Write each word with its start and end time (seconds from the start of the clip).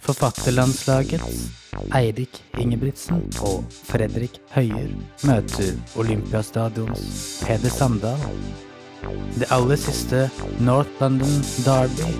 Forfatterlandslagets 0.00 1.50
Eirik 1.94 2.40
Ingebrigtsen 2.58 3.20
og 3.44 3.64
Fredrik 3.70 4.40
Høyer 4.54 4.90
møter 5.28 5.76
Olympiastadions 5.98 7.44
Peder 7.46 7.70
Sandal. 7.74 8.18
Det 9.38 9.48
aller 9.54 9.78
siste 9.78 10.24
North 10.60 10.90
London 11.00 11.42
Derby. 11.64 12.10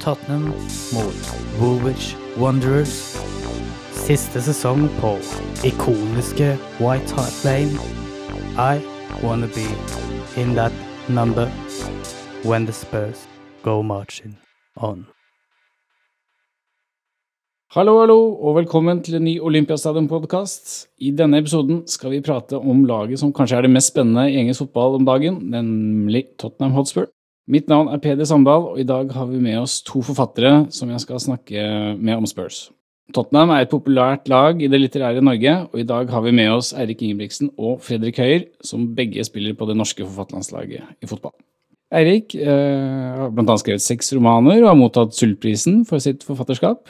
Tottenham 0.00 0.52
mot 0.96 1.32
Woolwich 1.60 2.16
Wanderers. 2.38 3.18
Siste 4.06 4.40
sesong 4.42 4.88
på 5.00 5.16
ikoniske 5.68 6.54
White 6.80 7.14
Hart 7.18 7.44
Lane. 7.44 7.76
I 8.56 8.80
wanna 9.22 9.46
be 9.46 9.68
in 10.40 10.54
that 10.54 10.72
number 11.08 11.50
when 12.44 12.66
the 12.66 12.72
Spurs 12.72 13.26
go 13.62 13.82
marching 13.82 14.36
on. 14.76 15.06
Hallo, 17.76 17.98
hallo, 18.00 18.14
og 18.40 18.54
velkommen 18.56 19.02
til 19.04 19.18
en 19.18 19.26
ny 19.26 19.34
Olympiastadion-podkast. 19.44 20.70
I 21.04 21.10
denne 21.12 21.36
episoden 21.42 21.82
skal 21.84 22.14
vi 22.14 22.22
prate 22.24 22.56
om 22.56 22.78
laget 22.88 23.20
som 23.20 23.28
kanskje 23.36 23.58
er 23.58 23.66
det 23.66 23.70
mest 23.74 23.90
spennende 23.92 24.22
i 24.30 24.38
engelsk 24.40 24.62
fotball 24.62 24.94
om 24.96 25.02
dagen, 25.04 25.34
nemlig 25.52 26.22
Tottenham 26.40 26.72
Hotspur. 26.78 27.10
Mitt 27.44 27.66
navn 27.68 27.90
er 27.92 28.00
Peder 28.00 28.24
Sandal, 28.24 28.70
og 28.70 28.80
i 28.80 28.86
dag 28.88 29.12
har 29.12 29.26
vi 29.28 29.40
med 29.44 29.58
oss 29.60 29.82
to 29.84 30.00
forfattere 30.00 30.62
som 30.72 30.88
jeg 30.88 31.02
skal 31.02 31.20
snakke 31.20 31.66
med 31.98 32.14
om 32.14 32.28
Spurs. 32.30 32.70
Tottenham 33.12 33.52
er 33.52 33.66
et 33.66 33.74
populært 33.74 34.32
lag 34.32 34.62
i 34.64 34.70
det 34.72 34.80
litterære 34.80 35.20
Norge, 35.20 35.52
og 35.68 35.82
i 35.82 35.84
dag 35.90 36.08
har 36.08 36.24
vi 36.24 36.32
med 36.38 36.48
oss 36.54 36.70
Eirik 36.72 37.04
Ingebrigtsen 37.04 37.50
og 37.58 37.82
Fredrik 37.84 38.16
Høyer, 38.16 38.46
som 38.64 38.86
begge 38.96 39.26
spiller 39.28 39.52
på 39.52 39.68
det 39.68 39.76
norske 39.76 40.06
forfatterlandslaget 40.06 41.04
i 41.04 41.10
fotball. 41.10 41.36
Eirik 41.92 42.32
eh, 42.32 42.48
har 42.48 43.28
annet 43.28 43.60
skrevet 43.60 43.84
seks 43.84 44.08
romaner 44.16 44.62
og 44.62 44.70
har 44.70 44.80
mottatt 44.80 45.12
Sultprisen 45.20 45.82
for 45.88 46.00
sitt 46.00 46.24
forfatterskap. 46.24 46.88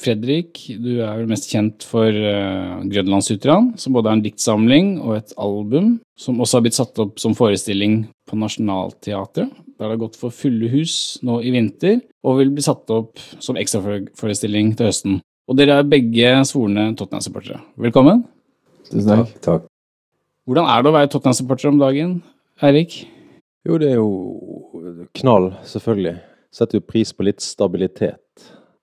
Fredrik, 0.00 0.60
du 0.82 0.98
er 1.00 1.18
vel 1.18 1.28
mest 1.30 1.48
kjent 1.50 1.84
for 1.86 2.10
uh, 2.10 2.82
Grønlandsutran, 2.90 3.72
som 3.80 3.96
både 3.96 4.10
er 4.10 4.18
en 4.18 4.24
diktsamling 4.24 4.90
og 5.02 5.16
et 5.18 5.32
album, 5.40 5.96
som 6.18 6.40
også 6.42 6.58
har 6.58 6.66
blitt 6.66 6.78
satt 6.78 7.00
opp 7.02 7.20
som 7.22 7.36
forestilling 7.36 8.02
på 8.28 8.38
Nationaltheatret. 8.40 9.52
Der 9.76 9.84
det 9.84 9.92
har 9.92 10.00
gått 10.00 10.18
for 10.20 10.32
fulle 10.32 10.70
hus 10.72 11.18
nå 11.26 11.38
i 11.44 11.52
vinter, 11.52 12.00
og 12.24 12.40
vil 12.40 12.52
bli 12.56 12.64
satt 12.64 12.88
opp 12.94 13.20
som 13.44 13.58
ekstraforestilling 13.60 14.72
til 14.76 14.88
høsten. 14.88 15.18
Og 15.46 15.58
dere 15.58 15.80
er 15.80 15.88
begge 15.88 16.32
svorne 16.48 16.88
Tottenham-supportere. 16.98 17.60
Velkommen. 17.78 18.24
Tusen 18.88 19.10
takk. 19.12 19.34
takk. 19.44 19.68
Hvordan 20.46 20.70
er 20.70 20.82
det 20.82 20.90
å 20.90 20.96
være 20.96 21.10
Tottenham-supporter 21.12 21.70
om 21.72 21.82
dagen, 21.82 22.16
Eirik? 22.64 23.02
Jo, 23.66 23.78
det 23.82 23.92
er 23.92 23.98
jo 23.98 25.02
knall, 25.20 25.52
selvfølgelig. 25.66 26.16
Setter 26.54 26.80
jo 26.80 26.88
pris 26.88 27.12
på 27.12 27.26
litt 27.26 27.42
stabilitet 27.44 28.22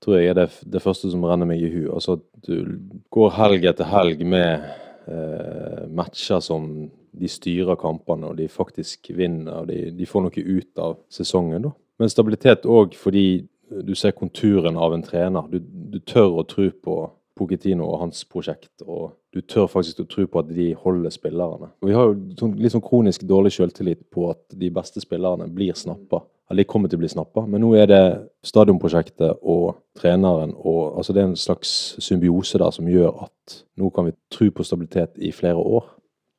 tror 0.03 0.19
jeg 0.19 0.31
er 0.31 0.37
det, 0.37 0.49
det 0.67 0.81
første 0.83 1.11
som 1.11 1.23
renner 1.27 1.49
meg 1.49 1.63
i 1.63 1.71
hu. 1.71 1.85
Altså 1.95 2.17
at 2.19 2.25
du 2.47 2.75
går 3.13 3.31
helg 3.37 3.69
etter 3.71 3.87
helg 3.87 4.25
med 4.27 4.67
eh, 5.07 5.85
matcher 5.95 6.43
som 6.43 6.67
de 7.13 7.29
styrer 7.29 7.77
kampene, 7.79 8.31
og 8.31 8.37
de 8.39 8.49
faktisk 8.49 9.11
vinner. 9.15 9.61
og 9.61 9.71
De, 9.71 9.79
de 9.95 10.09
får 10.09 10.25
noe 10.25 10.45
ut 10.59 10.83
av 10.83 10.99
sesongen. 11.13 11.69
da. 11.69 11.73
Men 12.01 12.11
stabilitet 12.11 12.65
òg 12.65 12.97
fordi 12.97 13.45
du 13.83 13.93
ser 13.97 14.13
konturen 14.17 14.77
av 14.77 14.93
en 14.93 15.03
trener. 15.05 15.49
Du, 15.49 15.59
du 15.61 15.99
tør 15.99 16.41
å 16.41 16.47
tro 16.47 16.69
på 16.69 16.97
Pochettino 17.37 17.87
og 17.89 18.01
hans 18.03 18.25
prosjekt, 18.29 18.73
og 18.85 19.13
du 19.33 19.41
tør 19.41 19.65
faktisk 19.71 20.03
å 20.03 20.07
tro 20.09 20.27
på 20.29 20.43
at 20.43 20.51
de 20.53 20.69
holder 20.77 21.13
spillerne. 21.13 21.71
Vi 21.81 21.95
har 21.95 22.11
jo 22.11 22.17
sånn, 22.39 22.53
litt 22.61 22.75
sånn 22.75 22.85
kronisk 22.85 23.25
dårlig 23.27 23.55
selvtillit 23.55 24.03
på 24.13 24.29
at 24.29 24.43
de 24.59 24.69
beste 24.73 25.01
spillerne 25.01 25.49
blir 25.51 25.73
snappa 25.77 26.21
eller 26.53 26.63
de 26.63 26.69
kommer 26.69 26.91
til 26.91 26.99
å 26.99 27.01
bli 27.01 27.09
snappa. 27.09 27.45
Men 27.49 27.63
nå 27.63 27.71
er 27.79 27.89
det 27.89 28.03
stadionprosjektet 28.45 29.41
og 29.41 29.79
treneren 29.97 30.53
og 30.59 30.99
altså 30.99 31.15
Det 31.15 31.23
er 31.23 31.31
en 31.31 31.39
slags 31.39 31.73
symbiose 32.03 32.59
der 32.61 32.73
som 32.75 32.89
gjør 32.89 33.25
at 33.27 33.59
nå 33.79 33.89
kan 33.95 34.09
vi 34.09 34.15
tro 34.33 34.49
på 34.53 34.65
stabilitet 34.67 35.17
i 35.17 35.31
flere 35.33 35.57
år, 35.57 35.87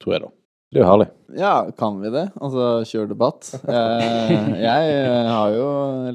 tror 0.03 0.17
jeg 0.17 0.25
da. 0.27 0.33
Det 0.75 0.81
er 0.81 0.83
jo 0.83 0.91
herlig. 0.91 1.09
Ja, 1.39 1.55
kan 1.79 1.99
vi 2.03 2.11
det? 2.11 2.25
Altså, 2.43 2.65
kjør 2.91 3.11
debatt. 3.13 3.51
Jeg, 3.65 4.39
jeg 4.65 5.29
har 5.31 5.55
jo 5.55 5.69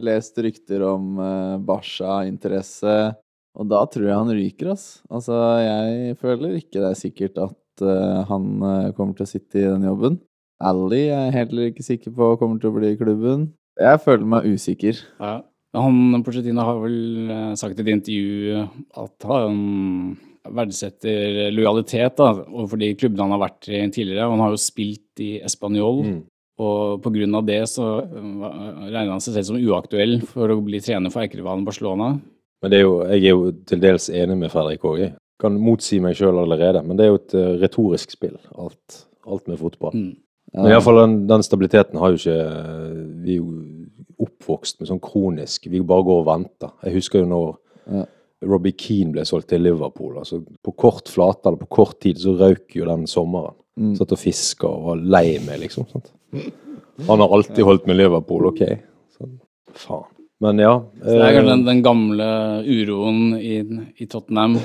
lest 0.03 0.39
rykter 0.43 0.83
om 0.89 1.19
uh, 1.19 1.55
Barca-interesse, 1.63 2.95
og 3.57 3.69
da 3.71 3.83
tror 3.89 4.07
jeg 4.07 4.19
han 4.19 4.33
ryker, 4.35 4.73
ass. 4.75 4.87
Altså, 5.09 5.37
jeg 5.63 6.17
føler 6.21 6.59
ikke 6.59 6.79
det 6.79 6.89
er 6.91 6.99
sikkert 6.99 7.39
at 7.49 7.83
uh, 7.85 8.25
han 8.29 8.49
uh, 8.61 8.91
kommer 8.97 9.17
til 9.17 9.25
å 9.25 9.31
sitte 9.31 9.61
i 9.61 9.67
den 9.67 9.87
jobben. 9.89 10.19
Ally 10.59 11.05
er 11.07 11.29
jeg 11.29 11.35
heller 11.37 11.69
ikke 11.71 11.85
sikker 11.85 12.13
på 12.15 12.33
kommer 12.39 12.59
til 12.59 12.71
å 12.71 12.75
bli 12.75 12.91
i 12.93 12.99
klubben. 12.99 13.49
Jeg 13.79 14.01
føler 14.03 14.27
meg 14.27 14.47
usikker. 14.51 14.99
Ja. 15.21 15.37
Han 15.77 16.23
Porcetino 16.25 16.65
har 16.65 16.79
vel 16.81 17.29
eh, 17.29 17.53
sagt 17.59 17.77
i 17.77 17.83
et 17.83 17.91
intervju 17.93 18.63
at 18.97 19.27
han 19.29 19.59
verdsetter 20.49 21.51
lojalitet 21.53 22.17
da, 22.17 22.31
overfor 22.47 22.81
de 22.81 22.89
klubbene 22.97 23.27
han 23.27 23.35
har 23.35 23.43
vært 23.43 23.69
i 23.69 23.83
tidligere. 23.93 24.31
Han 24.31 24.41
har 24.41 24.55
jo 24.55 24.61
spilt 24.61 25.21
i 25.21 25.35
Español, 25.45 26.01
mm. 26.07 26.19
og 26.65 27.05
av 27.05 27.45
det 27.47 27.61
så 27.69 27.87
eh, 28.01 28.89
regner 28.89 29.13
han 29.13 29.23
seg 29.23 29.37
selv 29.37 29.51
som 29.51 29.61
uaktuell 29.61 30.19
for 30.27 30.49
å 30.49 30.59
bli 30.65 30.81
trener 30.83 31.13
for 31.13 31.23
erkerivalen 31.23 31.67
Barcelona. 31.67 32.15
Men 32.63 32.75
er 32.75 32.83
jo, 32.83 32.95
jeg 33.07 33.23
er 33.23 33.35
jo 33.35 33.51
til 33.67 33.81
dels 33.83 34.09
enig 34.11 34.37
med 34.39 34.51
Fredrik 34.51 34.83
òg. 34.87 35.05
Kan 35.39 35.59
motsi 35.63 36.01
meg 36.03 36.17
sjøl 36.19 36.41
allerede. 36.41 36.81
Men 36.83 36.99
det 36.99 37.05
er 37.05 37.13
jo 37.13 37.19
et 37.21 37.35
uh, 37.37 37.53
retorisk 37.61 38.15
spill, 38.15 38.35
alt, 38.59 39.03
alt 39.27 39.47
med 39.47 39.61
fotball. 39.61 39.95
Mm. 39.95 40.17
Men 40.57 40.73
iallfall 40.73 40.97
den, 41.03 41.15
den 41.29 41.43
stabiliteten 41.45 41.99
har 42.01 42.09
jo 42.09 42.17
ikke 42.17 42.37
Vi 43.21 43.35
er 43.35 43.37
jo 43.37 44.23
oppvokst 44.25 44.79
med 44.79 44.89
sånn 44.89 45.01
kronisk 45.03 45.67
Vi 45.69 45.81
bare 45.85 46.07
går 46.07 46.23
og 46.23 46.25
venter. 46.25 46.71
Jeg 46.87 46.95
husker 46.97 47.21
jo 47.21 47.29
når 47.29 47.51
ja. 47.85 48.05
Robbie 48.49 48.73
Keane 48.79 49.13
ble 49.13 49.25
solgt 49.27 49.51
til 49.51 49.61
Liverpool. 49.61 50.17
altså 50.17 50.41
På 50.63 50.73
kort 50.73 51.11
flate 51.11 51.49
eller 51.49 51.61
på 51.61 51.69
kort 51.79 51.99
tid 52.01 52.21
så 52.21 52.33
røyk 52.39 52.77
jo 52.79 52.87
den 52.89 53.05
sommeren. 53.09 53.57
Mm. 53.79 53.93
Satt 53.95 54.15
og 54.15 54.19
fiska 54.19 54.67
og 54.67 54.85
var 54.89 55.03
lei 55.17 55.25
meg, 55.45 55.61
liksom. 55.63 55.87
Sant? 55.91 56.11
Han 57.07 57.23
har 57.23 57.35
alltid 57.35 57.63
holdt 57.63 57.85
med 57.87 57.99
Liverpool, 57.99 58.49
OK? 58.51 58.63
Så, 59.15 59.27
faen. 59.85 60.07
Men 60.39 60.59
ja. 60.61 60.73
Så 61.01 61.15
det 61.17 61.23
er 61.23 61.33
kanskje 61.35 61.51
den, 61.51 61.65
den 61.67 61.81
gamle 61.83 62.27
uroen 62.63 63.33
i, 63.35 63.57
i, 63.99 64.07
Tottenham 64.07 64.55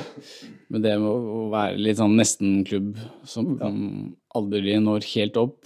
med 0.71 0.85
det 0.85 0.95
med 1.03 1.09
å 1.11 1.49
være 1.53 1.81
litt 1.83 1.99
sånn 1.99 2.15
nesten-klubb 2.19 2.93
som 3.27 3.57
ja. 3.59 3.71
aldri 4.39 4.79
når 4.83 5.09
helt 5.17 5.41
opp. 5.43 5.59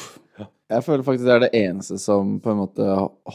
Jeg 0.68 0.84
føler 0.84 1.04
faktisk 1.04 1.26
det 1.28 1.34
er 1.34 1.44
det 1.46 1.56
eneste 1.60 1.96
som 2.00 2.36
på 2.44 2.52
en 2.52 2.62
måte 2.62 2.86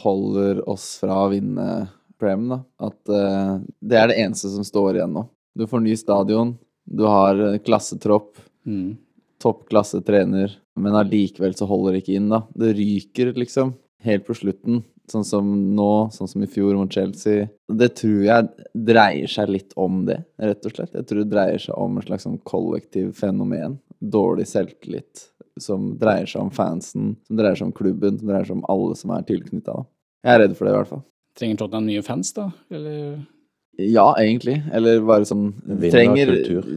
holder 0.04 0.60
oss 0.70 0.96
fra 1.02 1.24
å 1.24 1.30
vinne 1.32 1.86
Prem. 2.20 2.46
da. 2.48 2.60
At 2.78 3.10
uh, 3.10 3.58
det 3.82 3.98
er 3.98 4.10
det 4.10 4.18
eneste 4.22 4.50
som 4.52 4.66
står 4.66 5.00
igjen 5.00 5.16
nå. 5.16 5.24
Du 5.58 5.66
får 5.70 5.82
ny 5.82 5.94
stadion, 5.98 6.54
du 6.86 7.02
har 7.06 7.40
klassetropp, 7.66 8.38
mm. 8.66 8.96
trener, 10.06 10.54
men 10.78 10.96
allikevel 10.98 11.54
så 11.54 11.66
holder 11.70 11.94
det 11.94 12.02
ikke 12.02 12.16
inn, 12.18 12.30
da. 12.32 12.40
Det 12.54 12.72
ryker, 12.78 13.32
liksom, 13.38 13.74
helt 14.02 14.26
på 14.26 14.34
slutten. 14.34 14.82
Sånn 15.10 15.24
som 15.28 15.48
nå, 15.76 15.90
sånn 16.14 16.30
som 16.30 16.44
i 16.44 16.48
fjor 16.48 16.78
mot 16.78 16.92
Chelsea. 16.92 17.48
Det 17.68 17.90
tror 18.00 18.22
jeg 18.24 18.68
dreier 18.88 19.28
seg 19.28 19.50
litt 19.52 19.74
om 19.76 20.04
det, 20.08 20.22
rett 20.40 20.64
og 20.64 20.72
slett. 20.72 20.94
Jeg 20.96 21.08
tror 21.10 21.20
det 21.20 21.32
dreier 21.34 21.60
seg 21.60 21.76
om 21.76 21.98
et 22.00 22.08
slags 22.08 22.24
sånn 22.24 22.38
kollektiv 22.48 23.12
fenomen. 23.18 23.76
Dårlig 24.00 24.46
selvtillit. 24.48 25.26
Som 25.60 25.92
dreier 26.00 26.26
seg 26.30 26.46
om 26.46 26.54
fansen, 26.54 27.12
som 27.28 27.36
dreier 27.38 27.60
seg 27.60 27.68
om 27.68 27.76
klubben, 27.76 28.16
som 28.18 28.32
dreier 28.32 28.48
seg 28.48 28.56
om 28.56 28.64
alle 28.72 28.96
som 28.98 29.12
er 29.14 29.28
tilknytta. 29.28 29.76
Jeg 30.24 30.32
er 30.32 30.42
redd 30.46 30.56
for 30.56 30.66
det, 30.66 30.72
i 30.72 30.78
hvert 30.78 30.92
fall. 30.94 31.04
Trenger 31.38 31.60
Tottenham 31.60 31.86
nye 31.90 32.02
fans, 32.06 32.32
da? 32.32 32.48
Eller? 32.72 33.22
Ja, 33.76 34.06
egentlig. 34.22 34.60
Eller 34.72 35.02
bare 35.04 35.26
sånn 35.28 35.50
trenger, 35.82 36.32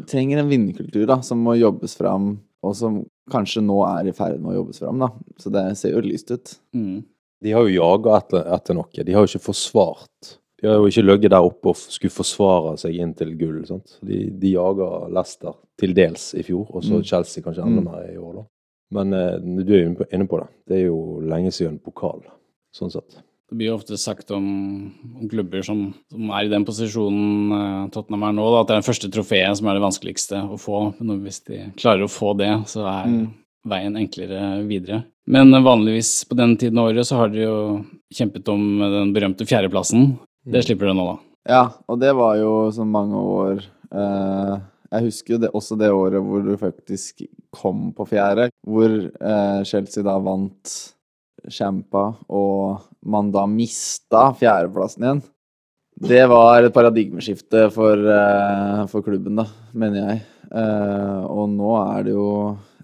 trenger 0.10 0.42
en 0.42 0.50
vinnerkultur, 0.52 1.06
da, 1.10 1.22
som 1.24 1.40
må 1.46 1.56
jobbes 1.56 1.96
fram, 1.98 2.34
og 2.66 2.74
som 2.76 3.04
kanskje 3.32 3.64
nå 3.64 3.78
er 3.88 4.10
i 4.10 4.16
ferd 4.18 4.42
med 4.42 4.52
å 4.52 4.62
jobbes 4.62 4.82
fram, 4.82 5.04
da. 5.04 5.12
Så 5.40 5.52
det 5.54 5.64
ser 5.80 5.94
jo 5.94 6.04
lyst 6.04 6.34
ut. 6.34 6.58
Mm. 6.76 7.06
De 7.44 7.54
har 7.54 7.68
jo 7.68 7.76
jaga 7.76 8.18
etter, 8.18 8.44
etter, 8.56 8.78
noe. 8.78 9.06
De 9.06 9.14
har 9.14 9.26
jo 9.26 9.32
ikke 9.32 9.48
forsvart. 9.52 10.34
De 10.58 10.66
har 10.66 10.80
jo 10.80 10.90
ikke 10.90 11.06
ligget 11.06 11.34
der 11.36 11.46
oppe 11.46 11.70
og 11.70 11.78
skulle 11.78 12.14
forsvare 12.14 12.74
seg 12.82 12.98
inn 12.98 13.14
til 13.18 13.36
gull. 13.38 13.62
Sant? 13.70 14.00
De, 14.02 14.24
de 14.34 14.56
jager 14.56 15.12
Leicester 15.14 15.58
til 15.78 15.94
dels 15.98 16.32
i 16.34 16.46
fjor, 16.46 16.66
og 16.72 16.86
så 16.86 16.98
mm. 16.98 17.06
Chelsea 17.06 17.46
kanskje 17.46 17.68
enda 17.68 17.84
mm. 17.84 17.90
mer 17.92 18.10
i 18.10 18.18
år. 18.18 18.40
da. 18.40 18.48
Men 18.98 19.14
eh, 19.14 19.38
du 19.62 19.74
er 19.76 19.84
jo 19.84 20.08
inne 20.10 20.28
på 20.30 20.42
det. 20.42 20.50
Det 20.68 20.80
er 20.80 20.86
jo 20.88 21.00
lenge 21.28 21.54
siden 21.54 21.78
pokal, 21.84 22.24
sånn 22.76 22.94
sett. 22.94 23.20
Det 23.48 23.56
blir 23.56 23.70
jo 23.70 23.78
ofte 23.78 23.96
sagt 24.00 24.32
om, 24.36 24.48
om 25.22 25.28
klubber 25.32 25.62
som, 25.64 25.86
som, 26.12 26.32
er 26.36 26.48
i 26.48 26.52
den 26.52 26.66
posisjonen 26.68 27.54
eh, 27.56 27.84
Tottenham 27.96 28.26
er 28.28 28.34
nå, 28.36 28.48
da, 28.52 28.64
at 28.64 28.72
det 28.72 28.76
er 28.76 28.82
den 28.82 28.88
første 28.90 29.12
trofeet 29.14 29.60
som 29.60 29.70
er 29.70 29.78
det 29.78 29.86
vanskeligste 29.86 30.42
å 30.44 30.58
få. 30.60 30.82
Men 31.00 31.22
hvis 31.24 31.40
de 31.48 31.62
klarer 31.80 32.08
å 32.08 32.12
få 32.12 32.34
det, 32.40 32.50
så 32.68 32.84
er 32.90 33.14
mm. 33.14 33.22
veien 33.72 34.02
enklere 34.02 34.42
videre. 34.68 35.06
Men 35.28 35.52
vanligvis 35.64 36.22
på 36.30 36.38
den 36.40 36.56
tiden 36.60 36.80
av 36.80 36.92
året 36.92 37.08
så 37.08 37.20
har 37.20 37.32
dere 37.34 37.48
jo 37.50 37.62
kjempet 38.16 38.48
om 38.52 38.64
den 38.80 39.14
berømte 39.16 39.48
fjerdeplassen. 39.48 40.14
Det 40.48 40.62
mm. 40.62 40.66
slipper 40.66 40.88
dere 40.88 40.98
nå, 40.98 41.08
da. 41.10 41.18
Ja, 41.48 41.64
og 41.88 42.00
det 42.00 42.14
var 42.16 42.36
jo 42.40 42.52
så 42.76 42.84
mange 42.88 43.20
år 43.20 43.62
eh, 43.64 44.54
Jeg 44.92 45.06
husker 45.06 45.36
jo 45.36 45.40
det, 45.40 45.52
også 45.56 45.78
det 45.80 45.92
året 45.96 46.24
hvor 46.24 46.44
du 46.44 46.54
faktisk 46.60 47.24
kom 47.56 47.90
på 47.96 48.08
fjerde. 48.08 48.50
Hvor 48.68 48.92
eh, 48.92 49.60
Chelsea 49.68 50.04
da 50.04 50.18
vant 50.24 50.76
Champa, 51.54 52.10
og 52.28 52.88
man 53.08 53.30
da 53.32 53.46
mista 53.48 54.30
fjerdeplassen 54.36 55.06
igjen. 55.06 55.22
Det 55.98 56.24
var 56.30 56.62
et 56.62 56.74
paradigmeskifte 56.76 57.68
for, 57.74 57.98
eh, 57.98 58.82
for 58.92 59.06
klubben, 59.06 59.40
da, 59.40 59.48
mener 59.74 60.04
jeg. 60.04 60.26
Eh, 60.52 61.22
og 61.26 61.50
nå 61.50 61.72
er 61.82 62.04
det 62.08 62.14
jo 62.14 62.28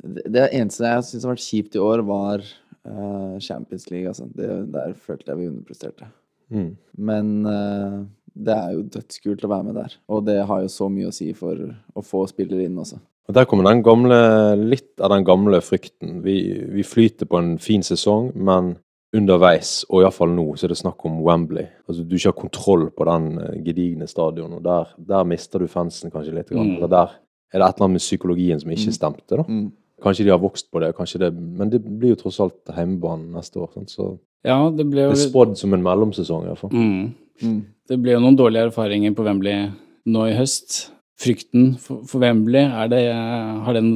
Det 0.03 0.50
eneste 0.51 0.83
jeg 0.89 1.05
syns 1.07 1.23
har 1.23 1.33
vært 1.35 1.45
kjipt 1.45 1.77
i 1.77 1.81
år, 1.83 2.03
var 2.07 2.44
uh, 2.44 3.39
Champions 3.39 3.89
League. 3.91 4.07
Altså. 4.11 4.27
Det, 4.35 4.50
der 4.73 4.94
følte 5.00 5.31
jeg 5.31 5.39
vi 5.39 5.47
underpresterte. 5.47 6.09
Mm. 6.53 6.69
Men 6.97 7.31
uh, 7.47 8.03
det 8.35 8.53
er 8.57 8.75
jo 8.75 8.83
dødskult 8.97 9.45
å 9.45 9.51
være 9.53 9.67
med 9.69 9.79
der. 9.79 9.95
Og 10.11 10.25
det 10.27 10.39
har 10.50 10.61
jo 10.65 10.71
så 10.73 10.89
mye 10.91 11.09
å 11.09 11.15
si 11.15 11.31
for 11.38 11.55
å 11.95 12.03
få 12.05 12.25
spillere 12.31 12.67
inn 12.67 12.77
også. 12.83 13.00
Og 13.29 13.35
Der 13.38 13.45
kommer 13.47 13.69
den 13.69 13.83
gamle, 13.85 14.17
litt 14.59 15.00
av 15.00 15.13
den 15.13 15.23
gamle 15.23 15.61
frykten. 15.63 16.17
Vi, 16.25 16.35
vi 16.73 16.83
flyter 16.83 17.29
på 17.29 17.39
en 17.39 17.53
fin 17.63 17.85
sesong, 17.85 18.33
men 18.35 18.73
underveis, 19.15 19.83
og 19.94 20.01
iallfall 20.01 20.31
nå, 20.33 20.47
så 20.57 20.65
er 20.65 20.73
det 20.73 20.79
snakk 20.81 21.03
om 21.07 21.21
Wembley. 21.23 21.67
Altså 21.88 22.03
Du 22.03 22.15
ikke 22.17 22.31
har 22.31 22.39
kontroll 22.41 22.88
på 22.97 23.06
den 23.07 23.27
eh, 23.39 23.59
gedigne 23.63 24.07
stadion, 24.09 24.56
og 24.57 24.63
der, 24.65 24.89
der 24.97 25.23
mister 25.29 25.61
du 25.61 25.69
fansen 25.71 26.11
kanskje 26.11 26.33
litt. 26.35 26.49
Grann. 26.49 26.73
Mm. 26.73 26.75
Eller 26.81 26.91
der 26.91 27.13
er 27.53 27.61
det 27.61 27.67
et 27.69 27.77
eller 27.77 27.85
annet 27.85 27.99
med 27.99 28.03
psykologien 28.03 28.59
som 28.59 28.73
ikke 28.73 28.89
Mm. 28.89 28.97
stemte. 28.97 29.38
da. 29.38 29.45
Mm. 29.47 29.71
Kanskje 30.03 30.27
de 30.27 30.33
har 30.33 30.41
vokst 30.44 30.69
på 30.71 30.81
det, 30.83 30.91
det, 31.21 31.31
men 31.33 31.69
det 31.71 31.79
blir 31.83 32.13
jo 32.13 32.21
tross 32.25 32.39
alt 32.44 32.73
hjemmebane 32.75 33.31
neste 33.38 33.61
år. 33.61 33.69
Sant? 33.73 33.94
Så 33.94 34.09
Ja, 34.44 34.57
det 34.69 34.85
ble 34.89 35.05
det 35.05 35.11
jo 35.11 35.15
er 35.15 35.21
spådd 35.29 35.55
som 35.59 35.73
en 35.73 35.85
mellomsesong, 35.85 36.47
iallfall. 36.50 36.73
mm. 36.73 37.13
Mm. 37.44 37.61
Det 37.89 37.97
ble 38.00 38.13
jo 38.13 38.23
noen 38.23 38.38
dårlige 38.39 38.69
erfaringer 38.69 39.15
på 39.15 39.23
Wembley 39.25 39.69
nå 40.05 40.27
i 40.29 40.35
høst. 40.38 40.89
Frykten 41.23 41.75
for, 41.79 42.03
for 42.09 42.23
Wembley, 42.23 42.67
det, 42.91 43.01
har 43.13 43.77
den, 43.77 43.89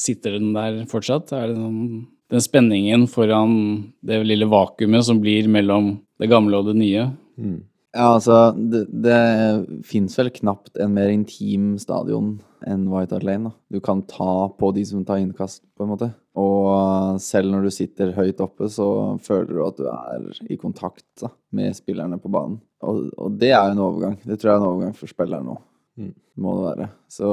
sitter 0.00 0.38
den 0.38 0.52
der 0.56 0.82
fortsatt? 0.90 1.32
Er 1.36 1.50
det 1.50 1.58
den, 1.58 2.06
den 2.32 2.42
spenningen 2.42 3.06
foran 3.10 3.54
det 4.02 4.22
lille 4.26 4.48
vakuumet 4.50 5.04
som 5.06 5.20
blir 5.22 5.50
mellom 5.52 5.94
det 6.22 6.30
gamle 6.32 6.58
og 6.58 6.70
det 6.70 6.78
nye? 6.80 7.10
Mm. 7.38 7.60
Ja, 7.92 8.14
altså 8.14 8.54
Det, 8.56 8.86
det 9.04 9.84
fins 9.84 10.16
vel 10.16 10.30
knapt 10.32 10.78
en 10.80 10.94
mer 10.96 11.12
intim 11.12 11.74
stadion 11.80 12.38
enn 12.64 12.86
White 12.88 13.16
Hart 13.16 13.26
Lane. 13.26 13.50
da. 13.50 13.52
Du 13.74 13.80
kan 13.84 14.04
ta 14.08 14.48
på 14.58 14.70
de 14.72 14.84
som 14.86 15.04
tar 15.04 15.20
innkast, 15.20 15.64
på 15.76 15.84
en 15.84 15.90
måte. 15.92 16.08
Og 16.38 17.18
selv 17.20 17.52
når 17.52 17.66
du 17.66 17.74
sitter 17.74 18.14
høyt 18.16 18.40
oppe, 18.40 18.68
så 18.72 18.86
føler 19.20 19.50
du 19.50 19.64
at 19.66 19.80
du 19.80 19.88
er 19.90 20.28
i 20.48 20.56
kontakt 20.60 21.04
da, 21.20 21.32
med 21.52 21.76
spillerne 21.76 22.20
på 22.22 22.30
banen. 22.32 22.60
Og, 22.86 23.10
og 23.18 23.36
det 23.38 23.50
er 23.52 23.66
jo 23.66 23.74
en 23.74 23.84
overgang. 23.84 24.16
Det 24.22 24.38
tror 24.38 24.52
jeg 24.52 24.54
er 24.54 24.62
en 24.62 24.70
overgang 24.70 24.96
for 24.96 25.10
spilleren 25.10 25.50
nå. 25.50 25.58
Mm. 26.00 26.14
Må 26.40 26.54
det 26.56 26.64
være. 26.70 26.88
Så 27.12 27.28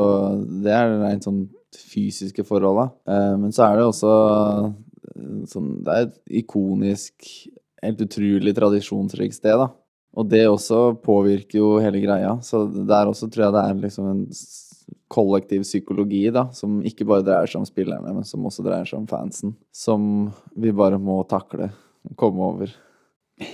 det 0.65 0.75
er 0.75 0.97
rent 1.05 1.29
sånn 1.29 1.43
fysiske 1.77 2.43
forhold, 2.47 2.81
da. 2.81 3.13
Eh, 3.13 3.35
men 3.39 3.55
så 3.55 3.69
er 3.69 3.79
det 3.79 3.87
også 3.87 4.13
eh, 4.33 5.45
sånn 5.53 5.71
Det 5.85 5.95
er 5.95 6.07
et 6.09 6.19
ikonisk, 6.41 7.29
helt 7.85 8.03
utrolig 8.03 8.55
tradisjonsrikt 8.57 9.37
sted, 9.37 9.61
da. 9.61 9.69
Og 10.17 10.27
det 10.29 10.45
også 10.49 10.95
påvirker 11.05 11.59
jo 11.59 11.77
hele 11.79 12.01
greia. 12.01 12.37
Så 12.41 12.63
der 12.87 13.05
også 13.11 13.29
tror 13.29 13.45
jeg 13.45 13.53
det 13.53 13.63
er 13.69 13.81
liksom 13.83 14.07
en 14.09 14.23
kollektiv 15.09 15.61
psykologi, 15.65 16.29
da, 16.33 16.47
som 16.53 16.79
ikke 16.85 17.05
bare 17.07 17.23
dreier 17.25 17.47
seg 17.49 17.61
om 17.61 17.65
spillerne, 17.69 18.13
men 18.13 18.23
som 18.27 18.45
også 18.45 18.63
dreier 18.65 18.85
seg 18.89 18.99
om 18.99 19.07
fansen. 19.09 19.55
Som 19.73 20.31
vi 20.57 20.71
bare 20.75 20.97
må 21.01 21.21
takle. 21.29 21.69
Komme 22.17 22.41
over. 22.51 22.73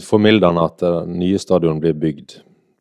Formildende 0.00 0.64
at 0.64 0.80
det 0.80 0.92
nye 1.12 1.38
stadion 1.40 1.80
blir 1.82 1.96
bygd 2.00 2.38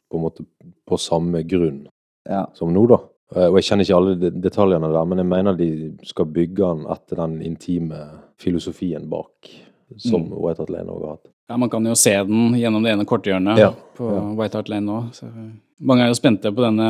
på 0.07 0.19
en 0.19 0.23
måte 0.23 0.45
på 0.87 0.99
samme 0.99 1.41
grunn 1.47 1.87
Ja. 2.27 2.45
som 2.53 2.71
nå, 2.73 2.85
da. 2.87 2.97
Eh, 3.35 3.47
Og 3.47 3.57
jeg 3.59 3.63
kjenner 3.67 3.83
ikke 3.85 3.95
alle 3.97 4.31
detaljene 4.41 4.91
der, 4.93 5.05
men 5.05 5.17
jeg 5.17 5.27
mener 5.27 5.57
de 5.57 5.97
skal 6.03 6.25
bygge 6.25 6.55
den 6.63 6.85
etter 6.91 7.15
den 7.15 7.41
intime 7.41 7.99
filosofien 8.39 9.09
bak, 9.09 9.49
som 9.97 10.23
Mm. 10.27 10.31
White 10.43 10.59
Hart 10.59 10.69
Lane 10.69 10.89
også 10.91 11.05
har 11.05 11.15
hatt. 11.17 11.27
Ja, 11.49 11.57
Man 11.57 11.69
kan 11.69 11.85
jo 11.85 11.95
se 11.95 12.11
den 12.27 12.55
gjennom 12.59 12.83
det 12.83 12.91
ene 12.91 13.05
korthjørnet 13.07 13.59
Ja, 13.61 13.71
på 13.97 14.09
ja. 14.11 14.23
White 14.35 14.59
Hart 14.59 14.69
Lane 14.71 14.85
nå. 14.87 14.97
Mange 15.79 16.03
er 16.03 16.09
jo 16.11 16.17
spente 16.17 16.49
på 16.51 16.63
denne 16.63 16.87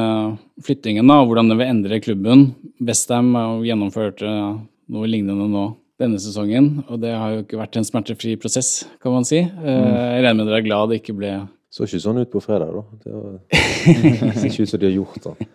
flyttingen 0.64 1.08
da, 1.12 1.20
og 1.22 1.28
hvordan 1.30 1.52
det 1.52 1.58
vil 1.60 1.68
endre 1.70 2.00
klubben. 2.02 2.46
Westham 2.82 3.34
har 3.36 3.52
jo 3.58 3.68
gjennomført 3.68 4.24
eh, 4.26 4.56
noe 4.96 5.10
lignende 5.12 5.46
nå 5.52 5.66
denne 6.00 6.20
sesongen, 6.22 6.84
og 6.88 7.02
det 7.02 7.12
har 7.18 7.34
jo 7.34 7.44
ikke 7.44 7.58
vært 7.60 7.78
en 7.80 7.86
smertefri 7.88 8.36
prosess, 8.40 8.86
kan 9.02 9.14
man 9.16 9.26
si. 9.26 9.40
Mm. 9.42 9.66
Jeg 9.66 10.24
regner 10.24 10.38
med 10.38 10.50
dere 10.52 10.60
er 10.62 10.66
glad 10.68 10.92
det 10.94 11.00
ikke 11.02 11.16
ble 11.18 11.32
Så 11.74 11.88
ikke 11.88 12.00
sånn 12.04 12.22
ut 12.22 12.30
på 12.32 12.42
fredag, 12.42 12.70
da. 12.78 12.84
Det 13.04 13.14
var- 13.14 14.34
ser 14.38 14.48
ikke 14.50 14.64
ut 14.68 14.70
som 14.72 14.80
de 14.80 14.90
har 14.92 14.96
gjort 14.98 15.26
det. 15.26 15.48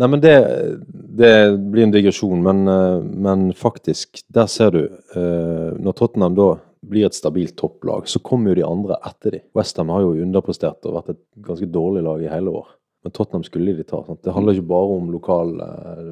Nei, 0.00 0.08
men 0.08 0.20
det, 0.24 0.34
det 1.20 1.32
blir 1.70 1.84
en 1.84 1.92
digresjon, 1.94 2.42
men, 2.42 2.62
eh, 2.68 3.00
men 3.28 3.46
faktisk, 3.56 4.22
der 4.32 4.48
ser 4.50 4.70
du 4.74 4.82
eh, 4.88 5.68
Når 5.78 5.96
Tottenham 6.00 6.34
da 6.34 6.48
blir 6.82 7.06
et 7.06 7.16
stabilt 7.16 7.56
topplag, 7.58 8.08
så 8.10 8.20
kommer 8.24 8.52
jo 8.52 8.58
de 8.60 8.66
andre 8.66 8.98
etter 9.06 9.36
de. 9.36 9.42
Westham 9.56 9.92
har 9.94 10.04
jo 10.04 10.16
underprestert 10.24 10.86
og 10.88 10.96
vært 10.98 11.12
et 11.14 11.20
ganske 11.46 11.68
dårlig 11.70 12.02
lag 12.06 12.24
i 12.24 12.30
hele 12.30 12.54
år. 12.62 12.72
Men 13.02 13.14
Tottenham 13.14 13.44
skulle 13.46 13.74
de 13.76 13.86
ta. 13.86 14.02
Sant? 14.06 14.22
Det 14.22 14.34
handler 14.34 14.56
ikke 14.56 14.70
bare 14.70 14.96
om 14.96 15.10
lokal 15.10 15.54
eh, 15.62 16.08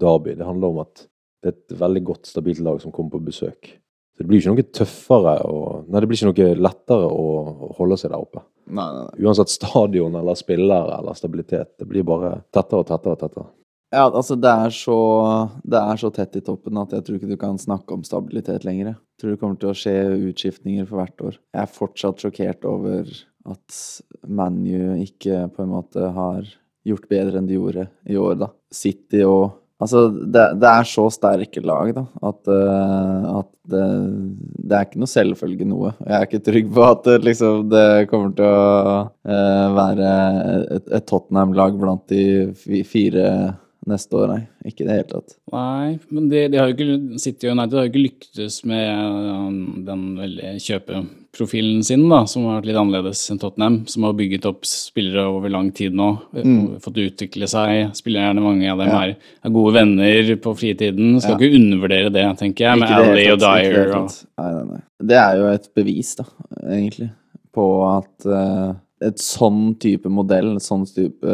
derby. 0.00 0.36
Det 0.36 0.48
handler 0.48 0.72
om 0.72 0.82
at 0.84 1.06
det 1.42 1.52
er 1.52 1.56
et 1.56 1.76
veldig 1.80 2.02
godt, 2.10 2.28
stabilt 2.28 2.62
lag 2.64 2.80
som 2.82 2.92
kommer 2.92 3.16
på 3.16 3.26
besøk. 3.28 3.70
Så 4.16 4.24
det 4.24 4.28
blir 4.30 4.40
ikke 4.40 4.54
noe 4.54 4.68
tøffere 4.72 5.36
og 5.44 5.88
Nei, 5.92 6.00
det 6.00 6.08
blir 6.08 6.18
ikke 6.18 6.32
noe 6.32 6.60
lettere 6.64 7.08
å 7.12 7.72
holde 7.76 7.98
seg 8.00 8.12
der 8.12 8.24
oppe. 8.24 8.42
Nei, 8.66 8.86
nei, 8.96 9.04
nei. 9.04 9.26
Uansett 9.26 9.52
stadion 9.52 10.16
eller 10.18 10.38
spillere 10.38 10.96
eller 10.98 11.16
stabilitet. 11.16 11.76
Det 11.78 11.88
blir 11.88 12.06
bare 12.08 12.38
tettere 12.52 12.82
og 12.82 12.88
tettere 12.88 13.16
og 13.16 13.20
tettere. 13.20 13.48
Ja, 13.94 14.08
altså 14.08 14.34
det 14.40 14.50
er, 14.50 14.72
så, 14.74 14.96
det 15.62 15.78
er 15.78 16.00
så 16.00 16.10
tett 16.12 16.36
i 16.36 16.42
toppen 16.44 16.80
at 16.80 16.92
jeg 16.96 17.04
tror 17.06 17.20
ikke 17.20 17.30
du 17.30 17.38
kan 17.40 17.60
snakke 17.60 17.94
om 17.94 18.02
stabilitet 18.04 18.66
lenger. 18.66 18.96
Tror 19.16 19.32
det 19.32 19.40
kommer 19.40 19.56
til 19.60 19.72
å 19.72 19.76
skje 19.76 19.96
utskiftninger 20.28 20.88
for 20.88 21.00
hvert 21.00 21.22
år. 21.24 21.38
Jeg 21.54 21.62
er 21.62 21.72
fortsatt 21.72 22.22
sjokkert 22.22 22.66
over 22.68 23.08
at 23.46 23.82
ManU 24.26 24.98
ikke 25.04 25.46
på 25.54 25.64
en 25.64 25.72
måte 25.72 26.10
har 26.16 26.48
gjort 26.86 27.06
bedre 27.10 27.40
enn 27.40 27.48
de 27.48 27.56
gjorde 27.56 27.86
i 28.06 28.18
år, 28.20 28.36
da. 28.42 28.50
City 28.74 29.22
og 29.26 29.62
Altså, 29.76 30.06
det, 30.08 30.44
det 30.56 30.68
er 30.70 30.86
så 30.88 31.02
sterke 31.12 31.60
lag, 31.60 31.90
da, 31.92 32.06
at, 32.24 32.48
uh, 32.48 33.26
at 33.42 33.50
det, 33.68 33.82
det 34.64 34.72
er 34.78 34.86
ikke 34.86 35.02
noe 35.02 35.12
selvfølge 35.12 35.66
noe. 35.68 35.90
Jeg 36.00 36.14
er 36.16 36.24
ikke 36.24 36.40
trygg 36.46 36.70
på 36.72 36.86
at 36.86 37.02
det, 37.04 37.16
liksom, 37.26 37.66
det 37.68 38.06
kommer 38.08 38.32
til 38.38 38.48
å 38.48 39.02
uh, 39.04 39.66
være 39.76 40.14
et, 40.78 40.88
et 40.96 41.06
Tottenham-lag 41.10 41.76
blant 41.76 42.06
de 42.08 42.80
fire 42.88 43.26
neste 43.86 44.16
år, 44.18 44.28
nei. 44.32 44.42
Ikke 44.66 44.82
i 44.82 44.86
det 44.88 44.94
hele 44.96 45.08
tatt. 45.10 45.36
Nei, 45.52 45.98
men 46.10 46.28
de, 46.32 46.40
de 46.50 46.58
har 46.58 46.70
jo 46.70 46.74
ikke, 46.76 47.18
City 47.22 47.48
United 47.52 47.76
har 47.78 47.86
jo 47.86 47.90
ikke 47.92 48.02
lyktes 48.02 48.56
med 48.66 48.88
um, 48.96 49.84
den 49.86 50.02
veldig 50.18 50.54
kjøpeprofilen 50.64 51.84
sin, 51.86 52.04
da, 52.10 52.22
som 52.30 52.46
har 52.48 52.58
vært 52.60 52.68
litt 52.70 52.78
annerledes 52.80 53.22
enn 53.32 53.40
Tottenham, 53.42 53.76
som 53.90 54.06
har 54.08 54.16
bygget 54.18 54.46
opp 54.50 54.66
spillere 54.68 55.26
over 55.30 55.52
lang 55.52 55.70
tid 55.76 55.94
nå, 55.96 56.08
Mm. 56.36 56.78
fått 56.84 56.98
utvikle 57.00 57.46
seg. 57.48 57.92
Spillerne, 57.96 58.42
mange 58.44 58.68
av 58.70 58.78
dem. 58.82 58.88
Ja. 58.92 59.02
er, 59.06 59.16
er 59.44 59.50
gode 59.54 59.74
venner 59.78 60.32
på 60.42 60.52
fritiden. 60.58 61.20
Skal 61.20 61.36
Ja. 61.36 61.38
ikke 61.38 61.56
undervurdere 61.60 62.12
det, 62.12 62.26
tenker 62.38 62.66
jeg, 62.68 62.78
med 62.80 62.90
Ali 62.90 63.28
og 63.32 63.38
Dyer 63.40 63.94
og. 63.96 64.10
Nei, 64.38 64.50
nei, 64.52 64.64
nei. 64.72 64.80
Det 65.12 65.16
er 65.20 65.36
jo 65.40 65.46
et 65.52 65.68
bevis, 65.76 66.14
da, 66.16 66.24
egentlig, 66.66 67.10
på 67.56 67.66
at 67.88 68.26
eh, 68.26 68.74
et 69.04 69.18
sånn 69.20 69.74
type 69.82 70.08
modell, 70.08 70.54
en 70.54 70.62
sånn 70.62 70.86
type 70.88 71.32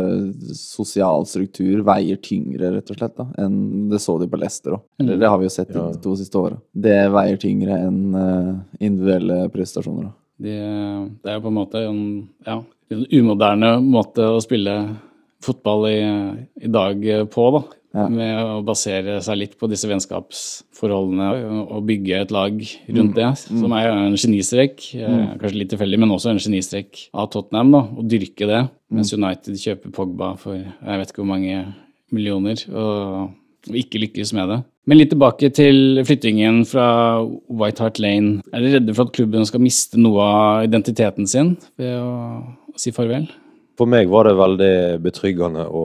sosial 0.58 1.26
struktur, 1.30 1.82
veier 1.86 2.18
tyngre, 2.22 2.72
rett 2.74 2.90
og 2.90 2.98
slett, 2.98 3.14
da, 3.20 3.26
enn 3.38 3.88
det 3.92 4.00
så 4.02 4.16
de 4.18 4.26
på 4.30 4.40
Leicester 4.40 4.74
òg. 4.76 4.82
Eller 5.00 5.20
det 5.20 5.28
har 5.30 5.38
vi 5.38 5.46
jo 5.46 5.54
sett 5.54 5.70
Ja. 5.74 5.90
de 5.92 6.00
to 6.02 6.16
siste 6.18 6.34
åra. 6.40 6.58
Det 6.74 6.96
veier 7.12 7.36
tyngre 7.38 7.78
enn 7.86 8.00
eh, 8.18 8.54
individuelle 8.88 9.48
prestasjoner. 9.54 10.08
da. 10.10 10.12
de, 10.42 10.56
Det 11.22 11.30
er 11.30 11.38
jo 11.38 11.44
på 11.44 11.52
en 11.52 11.60
måte 11.60 11.84
en, 11.86 12.28
ja, 12.46 12.58
en 12.90 13.06
umoderne 13.12 13.80
måte 13.82 14.18
å 14.26 14.40
spille 14.42 14.96
fotball 15.42 15.86
i, 15.90 16.00
i 16.62 16.68
dag 16.68 16.98
på, 17.30 17.46
da. 17.52 17.62
Ja. 17.92 18.06
Med 18.08 18.38
å 18.40 18.62
basere 18.64 19.18
seg 19.20 19.36
litt 19.36 19.58
på 19.60 19.68
disse 19.68 19.88
vennskapsforholdene 19.90 21.26
og 21.66 21.82
bygge 21.88 22.22
et 22.24 22.32
lag 22.32 22.56
rundt 22.88 23.18
det, 23.18 23.28
som 23.44 23.74
er 23.76 23.90
en 23.90 24.16
genistrek. 24.16 24.80
mm. 24.96 25.36
Kanskje 25.42 25.60
litt 25.60 25.72
tilfeldig, 25.74 26.00
men 26.00 26.14
også 26.14 26.32
en 26.32 26.40
genistrek 26.40 27.06
av 27.12 27.28
Tottenham. 27.34 27.74
da, 27.74 27.84
Å 27.84 28.06
dyrke 28.14 28.48
det, 28.48 28.62
mens 28.96 29.12
United 29.12 29.60
kjøper 29.60 29.92
Pogba 29.92 30.32
for 30.40 30.56
jeg 30.56 31.02
vet 31.02 31.12
ikke 31.12 31.20
hvor 31.20 31.32
mange 31.34 31.60
millioner, 32.12 32.64
og, 32.72 33.28
og 33.68 33.76
ikke 33.76 34.00
lykkes 34.06 34.32
med 34.36 34.48
det. 34.52 34.62
Men 34.88 34.98
litt 34.98 35.12
tilbake 35.12 35.52
til 35.54 36.00
flyttingen 36.02 36.64
fra 36.66 36.86
White 37.22 37.84
Hart 37.84 38.00
Lane. 38.02 38.40
Er 38.50 38.64
dere 38.64 38.80
redde 38.80 38.96
for 38.96 39.06
at 39.06 39.14
klubben 39.14 39.46
skal 39.46 39.62
miste 39.62 40.00
noe 40.00 40.24
av 40.24 40.64
identiteten 40.66 41.28
sin 41.30 41.54
ved 41.78 41.94
å 42.00 42.80
si 42.80 42.90
farvel? 42.94 43.28
For 43.78 43.88
meg 43.88 44.10
var 44.12 44.26
det 44.26 44.34
veldig 44.36 44.74
betryggende 45.04 45.68
å, 45.70 45.84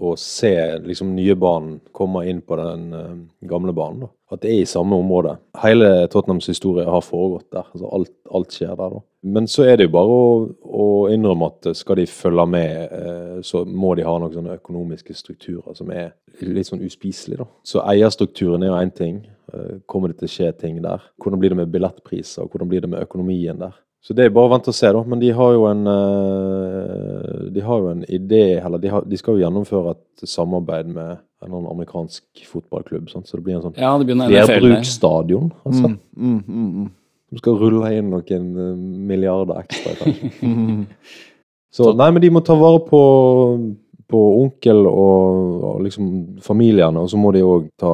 å 0.00 0.14
se 0.18 0.52
liksom 0.84 1.12
nye 1.16 1.34
banen 1.38 1.78
komme 1.96 2.24
inn 2.30 2.40
på 2.40 2.56
den 2.56 2.86
uh, 2.94 3.12
gamle 3.48 3.74
banen. 3.76 4.06
da. 4.06 4.10
At 4.30 4.42
det 4.44 4.52
er 4.52 4.62
i 4.62 4.68
samme 4.68 4.96
område. 4.96 5.34
Hele 5.60 6.06
Tottenhams 6.10 6.48
historie 6.48 6.86
har 6.86 7.02
foregått 7.04 7.48
der. 7.50 7.66
altså 7.66 7.90
Alt, 7.90 8.12
alt 8.30 8.54
skjer 8.54 8.76
der, 8.78 8.94
da. 8.96 9.02
Men 9.34 9.48
så 9.50 9.66
er 9.68 9.76
det 9.76 9.88
jo 9.88 9.94
bare 9.98 10.14
å, 10.16 10.30
å 10.64 10.86
innrømme 11.12 11.50
at 11.50 11.72
skal 11.76 12.00
de 12.00 12.06
følge 12.08 12.46
med, 12.48 12.94
uh, 12.94 13.42
så 13.44 13.64
må 13.66 13.92
de 13.98 14.06
ha 14.06 14.16
noen 14.16 14.36
sånne 14.36 14.56
økonomiske 14.60 15.16
strukturer 15.18 15.76
som 15.76 15.92
er 15.92 16.14
litt 16.40 16.70
sånn 16.70 16.86
uspiselige. 16.86 17.48
Så 17.66 17.84
eierstrukturen 17.84 18.64
er 18.64 18.72
jo 18.72 18.80
én 18.80 18.94
ting. 18.96 19.20
Uh, 19.52 19.78
Kommer 19.90 20.12
det 20.12 20.22
til 20.22 20.30
å 20.30 20.34
skje 20.38 20.50
ting 20.64 20.80
der? 20.84 21.04
Hvordan 21.20 21.42
blir 21.42 21.52
det 21.52 21.60
med 21.60 21.72
billettpriser? 21.74 22.48
Hvordan 22.48 22.72
blir 22.72 22.86
det 22.86 22.92
med 22.94 23.04
økonomien 23.04 23.60
der? 23.60 23.76
Så 24.00 24.16
det 24.16 24.24
er 24.24 24.32
bare 24.32 24.48
å 24.48 24.52
vente 24.54 24.72
og 24.72 24.76
se, 24.76 24.88
da. 24.96 25.00
Men 25.06 25.20
de 25.20 25.32
har 25.36 25.56
jo 25.56 25.66
en 25.68 25.88
eh, 25.92 27.40
De 27.52 27.64
har 27.64 27.82
jo 27.82 27.90
en 27.90 28.04
idé, 28.08 28.44
eller 28.58 28.80
de, 28.80 28.92
har, 28.92 29.04
de 29.04 29.18
skal 29.20 29.36
jo 29.36 29.44
gjennomføre 29.44 29.92
et 29.96 30.30
samarbeid 30.30 30.88
med 30.88 31.18
en 31.18 31.48
eller 31.48 31.58
annen 31.58 31.72
amerikansk 31.74 32.44
fotballklubb. 32.48 33.10
Sant? 33.12 33.28
Så 33.28 33.36
det 33.36 33.44
blir 33.44 33.58
en 33.58 33.66
sånn 33.66 33.76
Ja, 33.80 33.92
flerbruksstadion. 34.00 35.52
Altså. 35.68 35.92
Mm, 35.92 36.00
mm, 36.16 36.40
mm, 36.46 36.70
mm. 36.78 36.88
Som 37.30 37.42
skal 37.42 37.60
rulle 37.60 37.92
inn 37.96 38.08
noen 38.12 38.48
eh, 38.64 38.72
milliarder 39.12 39.60
ekstra, 39.62 39.96
kanskje. 40.00 40.32
Så 41.70 41.92
nei, 41.94 42.08
men 42.10 42.22
de 42.24 42.32
må 42.34 42.40
ta 42.42 42.56
vare 42.58 42.80
på, 42.82 43.00
på 44.10 44.20
onkel 44.40 44.84
og, 44.88 45.62
og 45.70 45.84
liksom 45.86 46.10
familiene, 46.44 47.02
og 47.02 47.10
så 47.12 47.20
må 47.20 47.32
de 47.34 47.44
òg 47.46 47.68
ta 47.80 47.92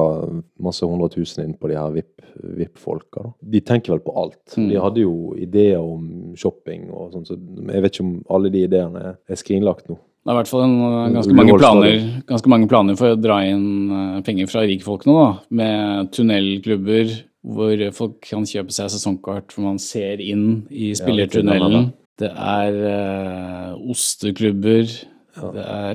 masse 0.63 0.85
hundre 0.85 1.09
tusen 1.13 1.45
inn 1.45 1.55
på 1.57 1.69
de 1.71 1.77
her 1.77 1.93
VIP- 1.93 2.25
VIP-folka. 2.57 3.23
VIP 3.41 3.53
De 3.53 3.63
tenker 3.69 3.95
vel 3.95 4.03
på 4.05 4.15
alt. 4.17 4.57
Mm. 4.57 4.67
De 4.71 4.81
hadde 4.81 5.05
jo 5.05 5.15
ideer 5.37 5.79
om 5.79 6.35
shopping 6.37 6.89
og 6.91 7.13
sånn, 7.13 7.27
så 7.29 7.37
jeg 7.37 7.85
vet 7.85 7.95
ikke 7.95 8.07
om 8.07 8.17
alle 8.37 8.53
de 8.53 8.65
ideene 8.67 9.05
er, 9.13 9.39
skrinlagt 9.39 9.89
nå. 9.91 9.97
Det 9.97 10.33
er 10.33 10.35
i 10.35 10.39
hvert 10.41 10.49
fall 10.51 10.65
en, 10.65 10.77
uh, 10.83 10.95
ganske, 11.13 11.35
mange 11.37 11.55
planer, 11.55 12.01
ganske 12.27 12.51
mange 12.51 12.67
planer 12.67 12.97
for 12.99 13.15
å 13.15 13.19
dra 13.19 13.37
inn 13.47 13.67
uh, 13.93 14.17
penger 14.27 14.49
fra 14.51 14.65
rikfolk 14.67 15.05
nå, 15.07 15.15
da. 15.21 15.29
Med 15.61 16.11
tunnelklubber 16.17 17.13
hvor 17.47 17.83
folk 17.95 18.17
kan 18.27 18.43
kjøpe 18.47 18.75
seg 18.75 18.91
sesongkart 18.91 19.53
hvor 19.55 19.69
man 19.69 19.79
ser 19.79 20.19
inn 20.23 20.65
i 20.67 20.91
spillertunnelen. 20.97 21.93
Det 22.17 22.31
er 22.33 22.77
øh, 22.91 23.91
osteklubber. 23.93 24.89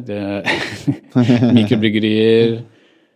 Det 0.07 0.19
er 0.19 0.43
mikrobryggerier. 1.57 2.61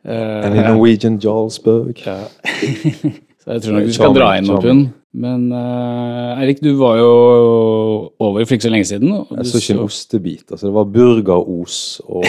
Uh, 0.06 0.46
in 0.46 0.62
Norwegian 0.62 1.20
Jarlsberg. 1.22 2.02
ja. 2.06 2.20
Så 3.46 3.52
jeg 3.52 3.62
tror 3.62 3.74
nok 3.76 3.84
du 3.86 3.92
skal 3.94 4.14
dra 4.16 4.28
inn 4.34 4.48
noen 4.50 4.62
pund. 4.64 4.86
Men 5.16 5.42
uh, 5.54 6.40
Eirik, 6.42 6.58
du 6.64 6.72
var 6.80 6.96
jo 6.98 7.10
over 8.18 8.42
for 8.42 8.56
ikke 8.56 8.66
så 8.66 8.72
lenge 8.74 8.88
siden. 8.88 9.12
Jeg 9.14 9.46
så 9.46 9.60
ikke 9.62 9.76
en 9.76 9.84
ostebit. 9.84 10.44
altså 10.50 10.66
Det 10.66 10.74
var 10.74 10.88
burgeros 10.96 11.76
og 12.10 12.26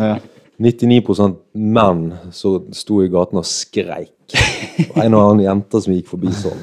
99% 0.64 1.36
menn 1.76 2.02
som 2.32 2.72
sto 2.72 3.02
i 3.04 3.10
gaten 3.12 3.40
og 3.40 3.46
skreik. 3.48 4.16
En 5.04 5.14
og 5.16 5.22
annen 5.22 5.42
jente 5.44 5.80
som 5.84 5.94
gikk 5.94 6.08
forbi 6.10 6.32
sånn. 6.34 6.60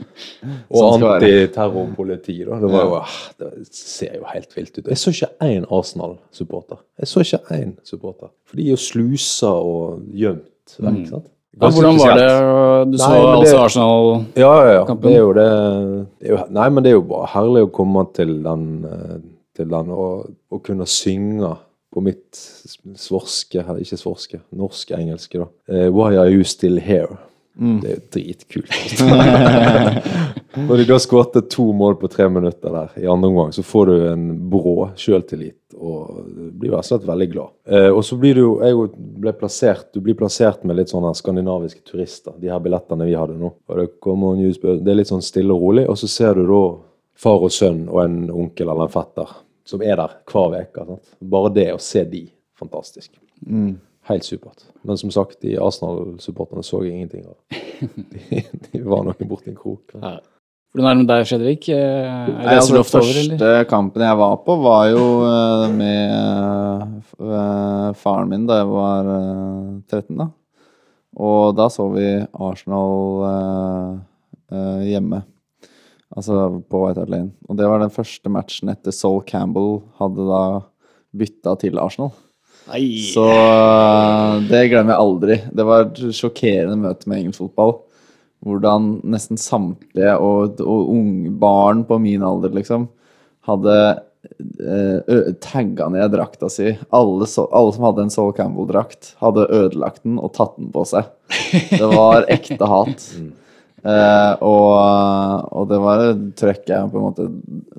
Og 0.72 0.80
Sånn 0.80 1.04
antiterrorpoliti, 1.06 2.38
da. 2.46 2.58
Det 2.62 2.70
var 2.72 2.84
jo 2.84 2.98
ah, 2.98 3.14
Det 3.40 3.52
ser 3.76 4.18
jo 4.18 4.26
helt 4.30 4.56
vilt 4.56 4.78
ut. 4.78 4.90
Jeg 4.90 5.00
så 5.00 5.12
ikke 5.14 5.30
én 5.46 5.66
Arsenal-supporter. 5.72 6.82
Jeg 7.00 7.10
så 7.12 7.24
ikke 7.24 7.40
én 7.58 7.72
supporter. 7.86 8.32
For 8.48 8.58
de 8.58 8.66
er 8.68 8.74
jo 8.76 8.82
slusa 8.82 9.52
og 9.56 10.04
gjemt 10.16 10.76
vekk. 10.78 11.00
Mm. 11.00 11.06
sant? 11.10 11.28
ja, 11.56 11.70
Hvordan 11.70 12.00
var 12.00 12.18
det? 12.20 12.32
Du 12.92 12.98
så 13.00 13.10
nei, 13.10 13.20
det- 13.20 13.36
altså 13.36 13.60
Arsenal 13.64 14.10
Ja, 14.36 14.52
ja, 14.66 14.72
ja. 14.80 14.96
Det 15.04 15.12
er 15.12 15.22
jo 15.22 15.32
det, 15.32 15.50
det 16.20 16.28
er 16.28 16.34
jo, 16.34 16.42
Nei, 16.50 16.68
men 16.68 16.84
det 16.84 16.90
er 16.92 16.98
jo 16.98 17.06
bare 17.12 17.30
herlig 17.32 17.64
å 17.66 17.72
komme 17.72 18.04
til 18.16 18.42
den, 18.44 18.66
eh, 18.84 19.16
til 19.56 19.70
den 19.70 19.94
og, 19.94 20.34
og 20.52 20.62
kunne 20.62 20.86
synge 20.86 21.54
på 21.96 22.02
mitt 22.04 22.36
svorske, 23.00 23.62
ikke 23.80 23.96
svorske, 23.96 24.40
norsk-engelske, 24.52 25.38
da. 25.40 25.46
Eh, 25.72 25.88
Why 25.88 26.16
are 26.20 26.28
you 26.28 26.44
still 26.44 26.76
here? 26.78 27.16
Mm. 27.56 27.76
Det 27.80 27.88
er 27.88 27.94
jo 27.96 28.02
dritkult. 28.16 28.72
Når 30.68 30.80
de 30.80 30.84
da 30.88 30.96
skåret 31.00 31.36
to 31.52 31.66
mål 31.76 31.96
på 32.00 32.08
tre 32.12 32.28
minutter 32.32 32.72
der 32.72 32.98
i 33.00 33.06
andre 33.08 33.28
omgang, 33.28 33.52
så 33.52 33.64
får 33.64 33.86
du 33.90 33.94
en 34.10 34.26
brå 34.50 34.90
sjøltillit 34.96 35.76
og 35.76 36.26
blir 36.56 36.72
rett 36.72 36.84
og 36.84 36.88
slett 36.88 37.08
veldig 37.08 37.28
glad. 37.32 37.54
Eh, 37.68 37.88
og 37.90 38.02
så 38.04 38.16
blir 38.20 38.38
du 38.38 38.42
jo 38.44 38.86
ble 38.96 39.32
plassert 39.36 39.90
Du 39.92 40.00
blir 40.00 40.16
plassert 40.16 40.64
med 40.64 40.78
litt 40.78 40.92
sånne 40.92 41.12
skandinaviske 41.16 41.84
turister, 41.84 42.36
de 42.40 42.52
her 42.52 42.60
billettene 42.64 43.08
vi 43.08 43.16
hadde 43.16 43.36
nå. 43.40 43.52
Det, 43.68 43.88
kommer 44.04 44.36
det 44.40 44.92
er 44.92 45.00
litt 45.00 45.12
sånn 45.12 45.24
stille 45.24 45.52
og 45.52 45.64
rolig, 45.64 45.88
og 45.88 45.98
så 46.00 46.08
ser 46.08 46.40
du 46.40 46.46
da 46.48 46.62
far 47.16 47.44
og 47.44 47.52
sønn 47.52 47.86
og 47.88 48.02
en 48.04 48.22
onkel 48.32 48.68
eller 48.68 48.88
en 48.88 48.92
fetter 48.92 49.36
som 49.66 49.82
er 49.82 49.98
der 49.98 50.16
hver 50.30 50.56
uke. 50.62 50.98
Bare 51.20 51.52
det 51.52 51.70
å 51.74 51.82
se 51.82 52.04
de, 52.08 52.26
fantastisk. 52.58 53.10
Mm. 53.44 53.76
Helt 54.06 54.24
supert. 54.26 54.68
Men 54.86 54.98
som 55.00 55.10
sagt, 55.10 55.40
de 55.42 55.56
Arsenal-supporterne 55.58 56.62
så 56.66 56.84
jeg 56.84 56.94
ingenting 56.94 57.26
av. 57.26 57.36
De, 58.14 58.42
de 58.70 58.80
var 58.86 59.02
noen 59.04 59.28
borti 59.28 59.50
en 59.50 59.58
krok. 59.58 59.96
Ja. 59.98 60.18
Hvordan 60.76 60.90
er 60.90 60.96
det 60.96 61.00
med 61.00 61.08
deg, 61.08 61.26
Fredrik? 61.28 61.68
Eh, 61.72 62.26
Nei, 62.36 62.54
altså, 62.54 62.74
over, 62.76 62.84
Den 62.84 63.38
første 63.38 63.68
kampen 63.70 64.02
jeg 64.04 64.18
var 64.20 64.34
på, 64.44 64.56
var 64.60 64.90
jo 64.90 65.04
eh, 65.24 65.62
med 65.72 66.98
eh, 67.16 67.86
faren 67.96 68.28
min 68.28 68.44
da 68.48 68.58
jeg 68.60 68.68
var 68.68 69.08
eh, 69.14 69.70
13. 69.88 70.18
da. 70.20 70.26
Og 71.16 71.54
da 71.56 71.70
så 71.72 71.86
vi 71.94 72.10
Arsenal 72.44 74.02
hjemme. 74.84 75.22
Altså 76.12 76.42
på 76.68 76.82
White 76.82 77.00
Hart 77.00 77.12
Lane. 77.14 77.32
Og 77.48 77.56
det 77.56 77.70
var 77.72 77.80
den 77.80 77.94
første 77.94 78.30
matchen 78.30 78.68
etter 78.68 78.92
Sol 78.92 79.22
Campbell 79.24 79.78
hadde 79.96 80.28
da 80.28 80.42
bytta 81.16 81.56
til 81.64 81.80
Arsenal. 81.80 82.12
Nei. 82.66 82.86
Så 83.12 83.24
øh, 83.30 84.40
det 84.50 84.64
glemmer 84.72 84.94
jeg 84.96 85.02
aldri. 85.04 85.36
Det 85.54 85.66
var 85.68 85.84
et 85.86 86.00
sjokkerende 86.18 86.78
møte 86.80 87.06
med 87.10 87.20
engelsk 87.22 87.44
fotball. 87.44 87.76
Hvordan 88.46 88.90
nesten 89.10 89.38
samtlige 89.40 90.16
og, 90.22 90.58
og 90.62 90.90
unge 90.92 91.30
barn 91.40 91.84
på 91.88 91.96
min 92.02 92.22
alder, 92.26 92.52
liksom, 92.54 92.84
hadde 93.48 93.76
eh, 94.60 95.30
tagga 95.42 95.88
ned 95.94 96.12
drakta 96.14 96.50
si. 96.52 96.74
Alle, 96.94 97.26
så, 97.30 97.46
alle 97.54 97.72
som 97.74 97.86
hadde 97.88 98.04
en 98.06 98.12
Saul 98.12 98.34
Campbell-drakt, 98.36 99.14
hadde 99.22 99.48
ødelagt 99.48 100.02
den 100.04 100.18
og 100.20 100.34
tatt 100.36 100.54
den 100.60 100.68
på 100.74 100.84
seg. 100.90 101.08
Det 101.72 101.88
var 101.94 102.28
ekte 102.32 102.70
hat. 102.70 103.10
Eh, 103.86 104.32
og, 104.42 104.72
og 105.54 105.66
det 105.70 105.76
var 105.78 106.00
trøkket 106.40 106.88
på 106.90 106.98
en 106.98 107.04
måte 107.04 107.26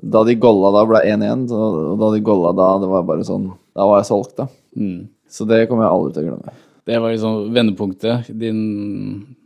Da 0.08 0.22
de 0.24 0.36
golla 0.40 0.70
da, 0.72 0.84
ble 0.88 1.02
1-1. 1.04 1.42
så- 1.50 1.66
Og 1.90 1.98
da 2.00 2.08
de 2.14 2.20
golla 2.24 2.52
da, 2.56 2.68
det 2.80 2.88
var 2.88 3.02
bare 3.10 3.26
sånn 3.28 3.44
Da 3.76 3.84
var 3.90 3.98
jeg 4.00 4.08
solgt, 4.08 4.32
da. 4.38 4.46
Mm. 4.78 5.08
Så 5.28 5.44
det 5.48 5.66
kommer 5.68 5.84
jeg 5.86 5.94
aldri 5.96 6.14
til 6.14 6.24
å 6.24 6.30
glemme. 6.30 6.54
Det 6.88 7.00
var 7.02 7.12
liksom 7.12 7.50
vendepunktet. 7.52 8.30
Din 8.40 8.60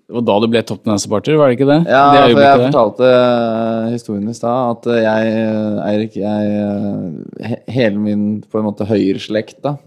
Det 0.06 0.14
var 0.14 0.24
da 0.28 0.34
du 0.42 0.46
ble 0.52 0.60
Tottenham-supporter, 0.68 1.34
var 1.40 1.50
det 1.50 1.56
ikke 1.56 1.70
det? 1.70 1.80
Ja, 1.90 2.04
det 2.12 2.34
for 2.34 2.42
jeg 2.44 2.58
der. 2.60 2.64
fortalte 2.68 3.08
eh, 3.08 3.86
historien 3.94 4.28
i 4.28 4.36
stad, 4.36 4.76
at 4.76 4.88
eh, 4.92 5.00
jeg, 5.06 5.44
Eirik, 5.88 6.18
jeg 6.20 6.52
eh, 6.60 7.54
Hele 7.72 7.98
min 7.98 8.26
på 8.44 8.60
en 8.60 8.68
måte 8.68 8.86
høyreslekt 8.86 9.62
da, 9.64 9.78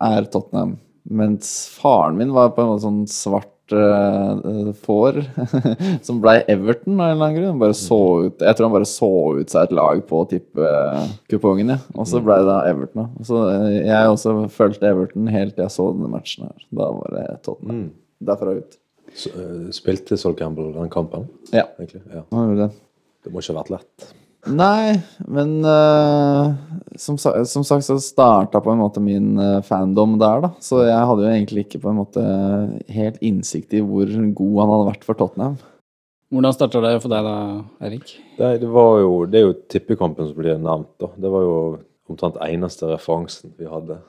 er 0.00 0.28
Tottenham. 0.32 0.76
Mens 1.10 1.50
faren 1.82 2.16
min 2.20 2.32
var 2.32 2.54
på 2.54 2.62
en 2.62 2.70
måte 2.70 2.86
sånn 2.86 3.02
svart 3.10 3.51
får 3.70 5.18
som 6.06 6.20
blei 6.20 6.42
Everton 6.50 7.00
av 7.00 7.06
en 7.06 7.14
eller 7.14 7.26
annen 7.26 7.36
grunn. 7.38 7.58
Bare 7.62 7.76
så 7.78 7.98
ut, 8.26 8.42
jeg 8.42 8.56
tror 8.58 8.68
han 8.68 8.74
bare 8.74 8.88
så 8.88 9.10
ut 9.38 9.52
seg 9.52 9.68
et 9.68 9.74
lag 9.78 10.02
på 10.08 10.22
tippekupongen, 10.32 11.74
ja. 11.74 11.78
og 11.94 12.08
så 12.10 12.20
blei 12.24 12.40
det 12.46 12.58
Everton. 12.70 13.10
Og 13.18 13.28
Så 13.28 13.42
eh, 13.52 13.78
jeg 13.86 14.14
også 14.14 14.36
fulgte 14.52 14.90
Everton 14.90 15.30
helt 15.32 15.56
til 15.56 15.66
jeg 15.66 15.76
så 15.76 15.90
denne 15.94 16.10
matchen 16.12 16.48
her. 16.48 16.64
Da 16.70 16.88
var 16.98 17.18
det 17.18 17.26
Tottenham. 17.46 17.84
Derfra 18.22 18.56
ut. 18.58 18.78
Så, 19.14 19.32
eh, 19.36 19.68
spilte 19.76 20.16
Sol 20.20 20.34
Campbell 20.38 20.72
den 20.74 20.90
kampen? 20.92 21.28
Ja. 21.52 21.66
Egentlig? 21.78 22.02
Ja. 22.12 22.24
Det 23.22 23.30
må 23.32 23.42
ikke 23.42 23.54
ha 23.54 23.60
vært 23.62 23.76
lett. 23.76 24.12
Nei, 24.50 24.96
men 25.30 25.60
uh, 25.62 26.50
som, 26.98 27.18
som 27.18 27.64
sagt 27.64 27.86
så 27.86 27.98
starta 28.02 28.60
på 28.60 28.72
en 28.72 28.80
måte 28.80 29.00
min 29.02 29.36
eh, 29.38 29.60
fandom 29.62 30.16
der, 30.18 30.42
da. 30.42 30.50
Så 30.58 30.80
jeg 30.82 31.08
hadde 31.08 31.22
jo 31.22 31.30
egentlig 31.30 31.64
ikke 31.66 31.80
på 31.84 31.92
en 31.92 32.00
måte 32.00 32.24
helt 32.90 33.20
innsikt 33.22 33.76
i 33.78 33.84
hvor 33.86 34.10
god 34.10 34.58
han 34.58 34.72
hadde 34.74 34.88
vært 34.90 35.06
for 35.06 35.18
Tottenham. 35.20 35.54
Hvordan 36.32 36.56
starta 36.56 36.82
det 36.82 36.92
for 37.04 37.12
deg 37.12 37.26
da, 37.28 37.36
Erik? 37.86 38.14
Det, 38.38 38.50
det, 38.64 38.68
jo, 38.68 39.14
det 39.30 39.40
er 39.40 39.46
jo 39.46 39.56
tippekampen 39.70 40.30
som 40.30 40.38
blir 40.38 40.58
nevnt. 40.58 40.90
da. 41.00 41.12
Det 41.22 41.32
var 41.32 41.46
jo 41.46 41.56
omtrent 42.10 42.40
eneste 42.42 42.90
referansen 42.90 43.54
vi 43.58 43.68
hadde 43.70 44.00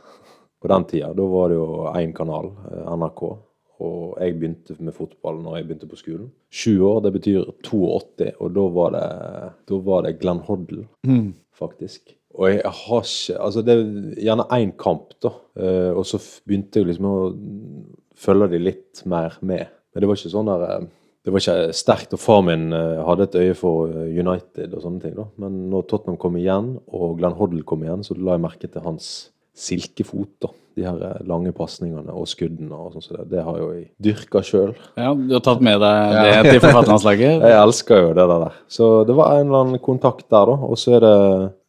på 0.64 0.72
den 0.72 0.86
tida. 0.90 1.12
Da 1.14 1.26
var 1.30 1.52
det 1.52 1.60
jo 1.60 1.68
én 1.94 2.14
kanal, 2.16 2.54
eh, 2.72 2.86
NRK. 2.96 3.26
Og 3.82 4.18
jeg 4.22 4.36
begynte 4.38 4.76
med 4.80 4.94
fotball 4.94 5.40
når 5.42 5.58
jeg 5.58 5.68
begynte 5.68 5.90
på 5.90 6.00
skolen. 6.00 6.28
Sju 6.54 6.84
år, 6.86 7.00
det 7.06 7.14
betyr 7.16 7.48
82, 7.66 8.34
og 8.38 8.52
da 8.54 8.66
var 8.76 8.92
det, 8.94 9.06
da 9.70 9.80
var 9.88 10.04
det 10.06 10.18
Glenn 10.22 10.44
Hoddle, 10.46 10.86
faktisk. 11.58 12.14
Og 12.34 12.50
jeg 12.50 12.62
har 12.66 13.06
ikke 13.06 13.40
Altså, 13.40 13.62
det 13.62 13.74
er 13.74 13.86
gjerne 14.26 14.50
én 14.58 14.74
kamp, 14.78 15.14
da. 15.22 15.34
Eh, 15.58 15.92
og 15.94 16.06
så 16.06 16.20
begynte 16.46 16.82
jeg 16.82 16.90
liksom 16.90 17.10
å 17.10 17.18
følge 18.18 18.50
de 18.54 18.62
litt 18.62 19.04
mer 19.06 19.38
med. 19.42 19.68
Men 19.94 20.02
det 20.02 20.10
var 20.10 20.18
ikke 20.18 20.34
sånn 20.34 20.50
der 20.50 20.66
eh, 20.70 20.88
Det 21.24 21.32
var 21.32 21.40
ikke 21.40 21.76
sterkt, 21.78 22.14
og 22.14 22.20
far 22.20 22.42
min 22.44 22.74
eh, 22.76 23.04
hadde 23.08 23.30
et 23.30 23.38
øye 23.40 23.54
for 23.56 23.94
United 23.94 24.74
og 24.74 24.82
sånne 24.84 25.04
ting, 25.04 25.14
da. 25.16 25.30
Men 25.40 25.70
når 25.72 25.86
Tottenham 25.88 26.20
kom 26.20 26.36
igjen, 26.36 26.74
og 26.92 27.20
Glenn 27.22 27.38
Hoddle 27.38 27.64
kom 27.64 27.86
igjen, 27.86 28.04
så 28.04 28.18
la 28.18 28.36
jeg 28.36 28.44
merke 28.44 28.68
til 28.68 28.84
hans 28.84 29.14
silkefot, 29.56 30.34
da. 30.44 30.52
De 30.76 30.86
her 30.88 31.02
eh, 31.06 31.20
lange 31.30 31.52
pasningene 31.54 32.10
og 32.14 32.26
skuddene 32.32 32.74
og 32.74 32.96
sånn 32.96 33.04
som 33.06 33.18
det. 33.20 33.28
Det 33.36 33.44
har 33.46 33.58
jo 33.62 33.68
jeg 33.76 33.84
dyrka 34.02 34.42
sjøl. 34.46 34.72
Ja, 34.98 35.12
Du 35.14 35.34
har 35.36 35.44
tatt 35.46 35.62
med 35.62 35.80
deg 35.84 36.16
det 36.18 36.54
til 36.54 36.64
forfatterlandslaget? 36.64 37.44
Jeg 37.52 37.60
elsker 37.60 38.02
jo 38.08 38.14
det 38.18 38.26
der. 38.32 38.58
Så 38.68 38.90
det 39.06 39.16
var 39.18 39.36
en 39.38 39.48
eller 39.48 39.66
annen 39.68 39.80
kontakt 39.84 40.26
der, 40.34 40.50
da. 40.50 40.58
Og 40.66 40.78
så 40.82 40.96
er 40.98 41.06
det 41.06 41.14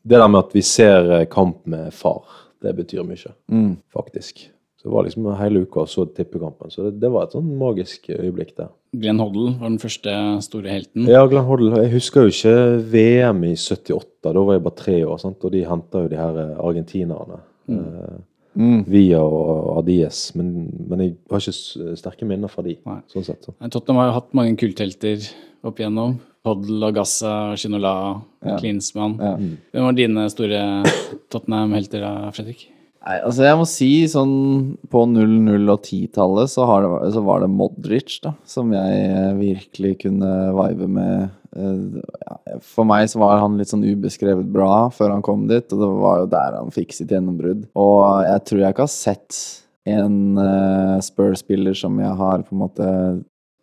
det 0.04 0.18
der 0.20 0.28
med 0.28 0.44
at 0.44 0.52
vi 0.56 0.62
ser 0.64 1.10
eh, 1.20 1.26
kamp 1.32 1.62
med 1.68 1.92
far. 1.92 2.22
Det 2.64 2.72
betyr 2.78 3.04
mye, 3.04 3.32
Mm. 3.52 3.76
faktisk. 3.92 4.50
Så 4.80 4.88
det 4.88 4.92
var 4.92 5.04
liksom 5.06 5.26
hele 5.38 5.62
uka 5.64 5.80
og 5.80 5.88
så 5.88 6.04
tippekampen. 6.12 6.70
Så 6.72 6.82
det, 6.86 6.98
det 7.00 7.10
var 7.12 7.24
et 7.24 7.32
sånn 7.36 7.46
magisk 7.60 8.08
øyeblikk 8.12 8.54
der. 8.56 8.68
Glenn 8.94 9.18
Hoddle 9.20 9.54
var 9.58 9.68
den 9.72 9.78
første 9.80 10.12
store 10.44 10.68
helten. 10.70 11.06
Ja, 11.08 11.22
Glenn 11.28 11.44
Hoddle. 11.48 11.70
Jeg 11.82 11.92
husker 11.96 12.24
jo 12.28 12.32
ikke 12.32 12.54
VM 12.92 13.40
i 13.48 13.54
78. 13.56 14.04
Da 14.24 14.32
var 14.44 14.54
jeg 14.58 14.64
bare 14.64 14.76
tre 14.80 14.98
år, 15.08 15.18
sant? 15.20 15.40
og 15.44 15.52
de 15.52 15.64
henta 15.68 16.04
jo 16.04 16.08
de 16.12 16.16
her 16.20 16.36
eh, 16.40 16.54
argentinerne. 16.68 17.40
Eh, 17.72 18.14
Mm. 18.54 18.84
Via 18.90 19.20
og 19.22 19.78
Adies. 19.80 20.28
Men, 20.38 20.52
men 20.90 21.02
jeg 21.04 21.14
har 21.30 21.42
ikke 21.42 21.96
sterke 22.00 22.28
minner 22.28 22.52
fra 22.52 22.62
de. 22.66 22.76
Nei. 22.86 23.00
sånn 23.12 23.26
sett. 23.26 23.42
Så. 23.46 23.54
Tottenham 23.66 24.02
har 24.02 24.10
jo 24.12 24.18
hatt 24.20 24.30
mange 24.38 24.54
kulthelter 24.60 25.26
opp 25.64 25.80
igjennom. 25.82 26.18
Hoddle, 26.44 26.90
Gassa, 26.92 27.54
Shinola, 27.56 27.94
Ja. 28.44 28.58
Klinsmann. 28.60 29.16
Ja. 29.16 29.34
Hvem 29.72 29.86
var 29.88 29.96
dine 29.96 30.26
store 30.28 30.60
Tottenham-helter 31.32 32.02
da, 32.04 32.14
Fredrik? 32.36 32.66
Nei, 33.04 33.18
altså 33.20 33.44
jeg 33.44 33.56
må 33.60 33.64
si 33.68 33.88
sånn 34.08 34.34
på 34.92 35.02
00- 35.10 35.72
og 35.72 35.82
10-tallet 35.84 36.48
så, 36.48 36.64
så 37.12 37.22
var 37.24 37.42
det 37.42 37.50
Modric 37.52 38.14
da, 38.24 38.32
som 38.48 38.70
jeg 38.72 39.02
eh, 39.10 39.34
virkelig 39.36 39.90
kunne 40.06 40.30
vibe 40.56 40.88
med. 40.88 41.34
Eh, 41.54 42.56
for 42.64 42.86
meg 42.88 43.08
så 43.10 43.20
var 43.22 43.42
han 43.42 43.58
litt 43.58 43.70
sånn 43.70 43.84
ubeskrevet 43.86 44.48
bra 44.54 44.88
før 44.94 45.14
han 45.14 45.24
kom 45.24 45.46
dit, 45.50 45.66
og 45.72 45.82
det 45.82 45.90
var 46.00 46.22
jo 46.22 46.32
der 46.32 46.58
han 46.58 46.74
fikk 46.74 46.96
sitt 46.96 47.14
gjennombrudd. 47.14 47.68
Og 47.78 48.00
jeg 48.26 48.46
tror 48.48 48.62
jeg 48.62 48.76
ikke 48.76 48.86
har 48.86 48.94
sett 48.94 49.38
en 49.84 50.40
uh, 50.40 50.96
Spurs-spiller 51.04 51.76
som 51.76 51.98
jeg 52.00 52.16
har 52.16 52.44
på 52.46 52.54
en 52.56 52.62
måte 52.62 52.88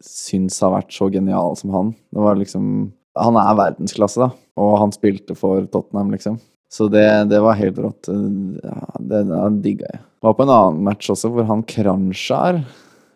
syns 0.05 0.59
har 0.61 0.73
vært 0.75 0.93
så 0.93 1.07
genial 1.13 1.57
som 1.57 1.73
han. 1.75 1.93
Det 2.13 2.21
var 2.21 2.37
liksom 2.39 2.91
Han 3.19 3.35
er 3.35 3.57
verdensklasse, 3.59 4.21
da, 4.23 4.29
og 4.55 4.77
han 4.79 4.93
spilte 4.95 5.35
for 5.35 5.65
Tottenham, 5.67 6.13
liksom. 6.13 6.37
Så 6.71 6.85
det, 6.87 7.03
det 7.27 7.41
var 7.43 7.57
helt 7.59 7.81
rått. 7.83 8.07
Ja, 8.07 8.85
det 9.03 9.25
det 9.27 9.41
digga 9.65 9.89
jeg. 9.89 9.99
Var 10.23 10.37
på 10.37 10.45
en 10.45 10.53
annen 10.55 10.85
match 10.85 11.09
også 11.11 11.33
hvor 11.33 11.43
han 11.49 11.65
Kranjčar, 11.67 12.61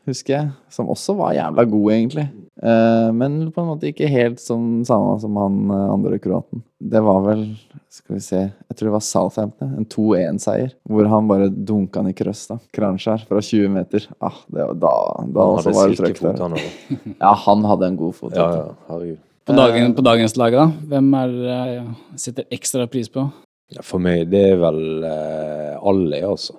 husker 0.07 0.33
jeg, 0.35 0.49
som 0.73 0.89
også 0.91 1.15
var 1.17 1.35
jævla 1.37 1.65
god, 1.69 1.87
egentlig. 1.93 2.25
Eh, 2.63 3.09
men 3.11 3.51
på 3.51 3.61
en 3.61 3.67
måte 3.67 3.89
ikke 3.89 4.07
helt 4.07 4.39
sånn 4.39 4.85
samme 4.87 5.17
som 5.19 5.35
han 5.39 5.57
eh, 5.75 5.85
andre 5.91 6.19
kroaten. 6.23 6.63
Det 6.79 7.01
var 7.03 7.21
vel, 7.25 7.43
skal 7.91 8.15
vi 8.15 8.21
se, 8.23 8.41
jeg 8.47 8.77
tror 8.77 8.89
det 8.89 8.95
var 8.95 9.03
Southampton, 9.03 9.73
en 9.75 9.87
2-1-seier. 9.91 10.73
Hvor 10.87 11.09
han 11.11 11.29
bare 11.31 11.49
dunka 11.51 12.03
han 12.03 12.11
i 12.11 12.15
krøss, 12.17 12.45
da. 12.51 12.59
Kranjčar 12.75 13.25
fra 13.27 13.43
20 13.43 13.73
meter. 13.75 14.07
Ah, 14.23 14.41
det 14.47 14.69
var 14.69 14.81
da, 14.85 14.95
da 15.35 15.47
Han 15.49 15.59
også 15.59 15.71
hadde 15.71 15.79
var 15.79 15.93
det 15.93 16.01
trøkk 16.01 16.21
silkefot, 16.21 16.43
der. 16.55 17.15
Ja, 17.25 17.33
han 17.45 17.65
hadde 17.71 17.89
en 17.91 17.97
god 17.99 18.19
fot. 18.19 18.35
Ja, 18.37 18.49
ja, 18.55 18.67
herregud. 18.91 19.23
På, 19.45 19.53
dagen, 19.53 19.91
på 19.93 20.01
dagens 20.05 20.33
lag, 20.41 20.55
da? 20.57 20.69
Hvem 20.89 21.09
er 21.19 21.33
det 21.33 21.57
jeg 21.69 22.21
setter 22.23 22.47
ekstra 22.55 22.87
pris 22.89 23.11
på? 23.13 23.27
Ja, 23.73 23.83
for 23.85 24.01
meg, 24.01 24.27
det 24.31 24.41
er 24.53 24.61
vel 24.61 25.05
eh, 25.05 25.75
alle, 25.81 26.21
altså. 26.25 26.55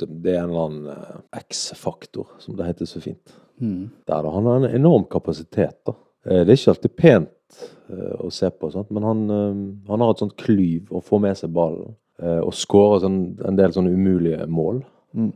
Det, 0.00 0.08
det 0.24 0.34
er 0.34 0.42
en 0.42 0.50
eller 0.50 0.68
annen 0.68 0.86
eh, 0.94 1.20
X-faktor, 1.44 2.36
som 2.42 2.56
det 2.58 2.68
heter 2.68 2.88
så 2.90 3.02
fint. 3.02 3.34
Mm. 3.60 3.90
Der, 4.06 4.22
da. 4.26 4.30
Han 4.34 4.48
har 4.50 4.62
en 4.62 4.76
enorm 4.76 5.04
kapasitet. 5.10 5.78
da. 5.86 5.94
Eh, 6.26 6.42
det 6.42 6.54
er 6.54 6.58
ikke 6.58 6.74
alltid 6.74 6.96
pent 6.98 7.60
eh, 7.90 8.16
å 8.18 8.30
se 8.34 8.50
på, 8.50 8.72
sant? 8.74 8.90
men 8.94 9.06
han, 9.06 9.22
han 9.88 10.04
har 10.04 10.14
et 10.14 10.24
sånt 10.24 10.36
klyv 10.40 10.90
å 10.94 11.02
få 11.04 11.20
med 11.22 11.38
seg 11.38 11.54
ballen. 11.54 11.94
og 12.14 12.52
skårer 12.54 13.00
sånn, 13.02 13.16
en 13.42 13.56
del 13.58 13.72
sånne 13.74 13.90
umulige 13.90 14.44
mål. 14.46 14.76
Mm. 15.18 15.32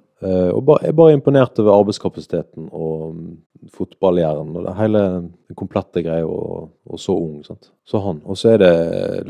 Og 0.54 0.60
bare, 0.66 0.84
jeg 0.86 0.92
er 0.92 0.98
bare 0.98 1.14
imponert 1.16 1.58
over 1.58 1.74
arbeidskapasiteten 1.74 2.68
og 2.70 3.16
fotballhjernen 3.74 4.56
og 4.58 4.66
det 4.66 4.76
hele 4.78 5.02
den 5.14 5.58
komplette 5.58 6.02
greia, 6.04 6.26
og, 6.26 6.70
og 6.88 7.00
så 7.00 7.14
ung. 7.16 7.40
sant? 7.46 7.70
Så 7.88 8.00
han. 8.04 8.20
Og 8.28 8.38
så 8.38 8.54
er 8.54 8.62
det 8.62 8.74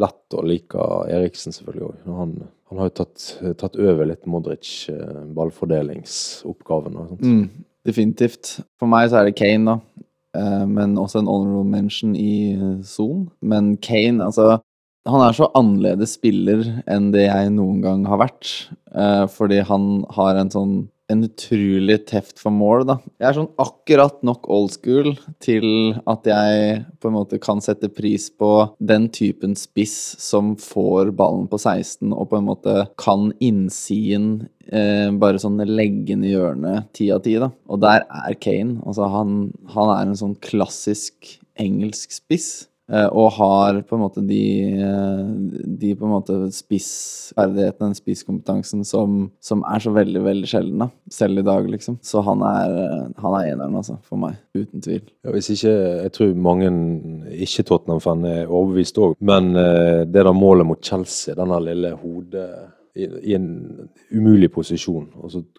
lett 0.00 0.36
å 0.36 0.44
like 0.46 0.88
Eriksen 1.14 1.54
selvfølgelig 1.54 1.88
òg. 1.88 2.00
Han, 2.18 2.34
han 2.70 2.82
har 2.82 2.90
jo 2.90 2.96
tatt, 3.02 3.26
tatt 3.60 3.78
over 3.80 4.08
litt 4.10 4.28
Modric 4.30 4.72
eh. 4.92 5.22
Mm, 7.22 7.64
definitivt. 7.88 8.58
For 8.80 8.90
meg 8.90 9.10
så 9.10 9.20
er 9.20 9.28
det 9.28 9.38
Kane, 9.38 9.76
da. 9.76 10.04
Eh, 10.38 10.64
men 10.68 10.98
også 11.00 11.22
en 11.22 11.30
honorable 11.30 11.68
mention 11.68 12.16
i 12.18 12.54
eh, 12.56 12.74
Son. 12.86 13.28
Men 13.40 13.76
Kane, 13.82 14.24
altså 14.24 14.58
Han 15.08 15.22
er 15.24 15.32
så 15.32 15.46
annerledes 15.56 16.18
spiller 16.18 16.66
enn 16.90 17.06
det 17.14 17.22
jeg 17.30 17.52
noen 17.54 17.78
gang 17.80 18.02
har 18.10 18.18
vært. 18.20 18.50
Fordi 19.32 19.62
han 19.64 20.02
har 20.12 20.36
en 20.36 20.50
sånn 20.52 20.74
en 21.08 21.24
utrolig 21.24 21.98
teft 22.08 22.40
for 22.40 22.52
mål, 22.54 22.84
da. 22.88 22.98
Jeg 23.16 23.28
er 23.30 23.36
sånn 23.38 23.50
akkurat 23.62 24.20
nok 24.26 24.48
old 24.52 24.74
school 24.74 25.14
til 25.44 25.96
at 26.10 26.28
jeg 26.28 26.82
på 27.00 27.08
en 27.08 27.16
måte 27.16 27.40
kan 27.42 27.62
sette 27.64 27.90
pris 27.92 28.28
på 28.30 28.50
den 28.78 29.08
typen 29.14 29.56
spiss 29.58 29.96
som 30.20 30.54
får 30.60 31.14
ballen 31.16 31.48
på 31.48 31.60
16 31.60 32.12
og 32.12 32.28
på 32.30 32.40
en 32.40 32.48
måte 32.50 32.76
kan 33.00 33.30
innsiden 33.40 34.48
eh, 34.68 35.08
bare 35.16 35.40
sånn 35.40 35.60
legge 35.64 36.12
den 36.12 36.26
i 36.28 36.34
hjørnet 36.34 36.92
ti 36.96 37.08
av 37.14 37.24
ti, 37.24 37.38
da. 37.40 37.50
Og 37.72 37.80
der 37.84 38.04
er 38.04 38.36
Kane. 38.36 38.78
Altså, 38.84 39.08
han, 39.12 39.38
han 39.72 39.94
er 39.94 40.04
en 40.04 40.18
sånn 40.18 40.36
klassisk 40.44 41.38
engelsk 41.58 42.12
spiss. 42.14 42.50
Eh, 42.92 43.06
Og 43.06 43.32
har 43.38 43.80
på 43.88 43.96
en 43.96 44.02
måte 44.02 44.22
de, 44.26 44.42
eh, 44.74 45.24
de 45.80 45.94
på 45.98 46.06
en 46.06 46.14
måte 46.14 46.38
spissferdighetene, 46.54 47.90
den 47.90 47.98
spisskompetansen, 47.98 48.84
som, 48.88 49.30
som 49.40 49.64
er 49.68 49.84
så 49.84 49.92
veldig, 49.94 50.22
veldig 50.24 50.50
sjelden, 50.50 50.84
da. 50.84 50.90
Selv 51.12 51.42
i 51.42 51.46
dag, 51.46 51.68
liksom. 51.70 51.98
Så 52.02 52.22
han 52.26 52.44
er, 52.46 52.78
eh, 52.84 53.04
han 53.24 53.38
er 53.40 53.52
eneren, 53.52 53.76
altså. 53.82 53.98
For 54.08 54.20
meg. 54.20 54.40
Uten 54.56 54.84
tvil. 54.84 55.04
Ja, 55.24 55.34
hvis 55.34 55.52
ikke, 55.54 55.76
Jeg 55.98 56.12
tror 56.16 56.34
mange 56.48 56.72
ikke-Tottenham-fan 57.34 58.24
er 58.28 58.50
overbevist 58.50 58.98
òg, 59.02 59.14
men 59.20 59.52
det 59.54 60.24
der 60.24 60.32
målet 60.32 60.66
mot 60.66 60.82
Chelsea, 60.84 61.34
den 61.34 61.52
lille 61.64 61.92
hodet 61.98 62.48
i, 62.98 63.06
i 63.30 63.34
en 63.36 63.46
umulig 64.10 64.48
posisjon 64.52 65.06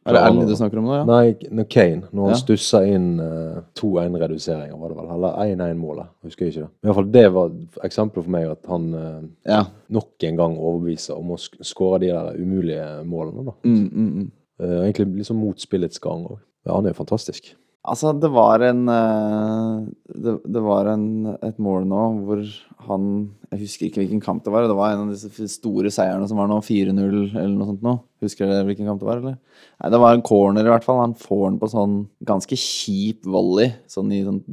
Er 0.06 0.14
det 0.14 0.22
å- 0.22 0.48
du 0.48 0.56
snakker 0.56 0.78
om 0.82 0.86
nå, 0.90 0.96
ja? 0.98 1.04
Nei, 1.08 1.36
når 1.52 1.68
Kane. 1.70 2.02
Når 2.12 2.26
han 2.26 2.34
Ja. 2.36 2.40
stussa 2.42 2.82
inn 2.88 3.20
uh, 3.20 3.62
2-1-reduseringer, 3.80 4.78
var 4.80 4.90
det 4.90 4.98
vel. 4.98 5.10
Eller 5.16 5.56
1-1-målet. 5.56 6.08
Husker 6.24 6.46
jeg 6.46 6.54
ikke 6.54 6.62
det. 6.66 6.70
Men 6.82 6.84
i 6.84 6.94
hvert 6.94 7.00
fall 7.00 7.12
det 7.12 7.26
var 7.34 7.52
eksempelet 7.88 8.24
for 8.26 8.32
meg 8.32 8.50
at 8.52 8.66
han 8.68 8.94
uh, 8.94 9.22
Ja. 9.48 9.64
nok 9.90 10.24
en 10.24 10.36
gang 10.42 10.58
overbeviser 10.58 11.18
om 11.18 11.32
å 11.32 11.40
sk 11.40 11.58
skåre 11.64 12.00
de 12.04 12.08
der 12.12 12.36
umulige 12.40 13.06
målene. 13.06 13.46
da. 13.46 13.52
Mm, 13.64 13.90
mm, 13.90 14.12
mm. 14.20 14.32
Uh, 14.62 14.84
egentlig 14.86 15.08
liksom 15.24 15.38
mot 15.40 15.60
spillets 15.60 16.00
gang 16.00 16.26
òg. 16.26 16.40
Ja, 16.66 16.76
han 16.76 16.86
er 16.86 16.90
jo 16.94 17.04
fantastisk. 17.04 17.54
Altså, 17.88 18.12
det 18.12 18.28
var 18.36 18.60
en 18.68 18.82
eh, 18.92 19.76
det, 20.20 20.34
det 20.52 20.62
var 20.66 20.90
en, 20.92 21.06
et 21.40 21.62
mål 21.64 21.86
nå 21.88 22.02
hvor 22.28 22.42
han 22.90 23.06
Jeg 23.54 23.62
husker 23.62 23.88
ikke 23.88 24.02
hvilken 24.02 24.24
kamp 24.24 24.44
det 24.44 24.52
var. 24.52 24.68
Det 24.68 24.76
var 24.76 24.94
en 24.94 25.06
av 25.06 25.14
disse 25.14 25.48
store 25.54 25.92
seierne 25.94 26.28
som 26.28 26.42
var 26.42 26.50
nå, 26.52 26.60
4-0 26.66 26.98
eller 27.00 27.56
noe 27.56 27.70
sånt 27.72 27.86
nå. 27.86 27.96
Husker 28.24 28.50
dere 28.50 28.68
hvilken 28.68 28.90
kamp 28.90 29.00
det 29.02 29.08
var, 29.08 29.22
eller? 29.24 29.38
Nei, 29.80 29.92
det 29.96 30.02
var 30.04 30.16
en 30.16 30.26
corner 30.28 30.68
i 30.68 30.74
hvert 30.74 30.86
fall. 30.86 31.00
Han 31.02 31.16
får 31.18 31.46
den 31.46 31.60
på 31.62 31.72
sånn 31.72 31.96
ganske 32.28 32.60
kjip 32.60 33.24
volley, 33.32 33.72
sånn 33.90 34.12
i 34.14 34.22
sånn 34.28 34.44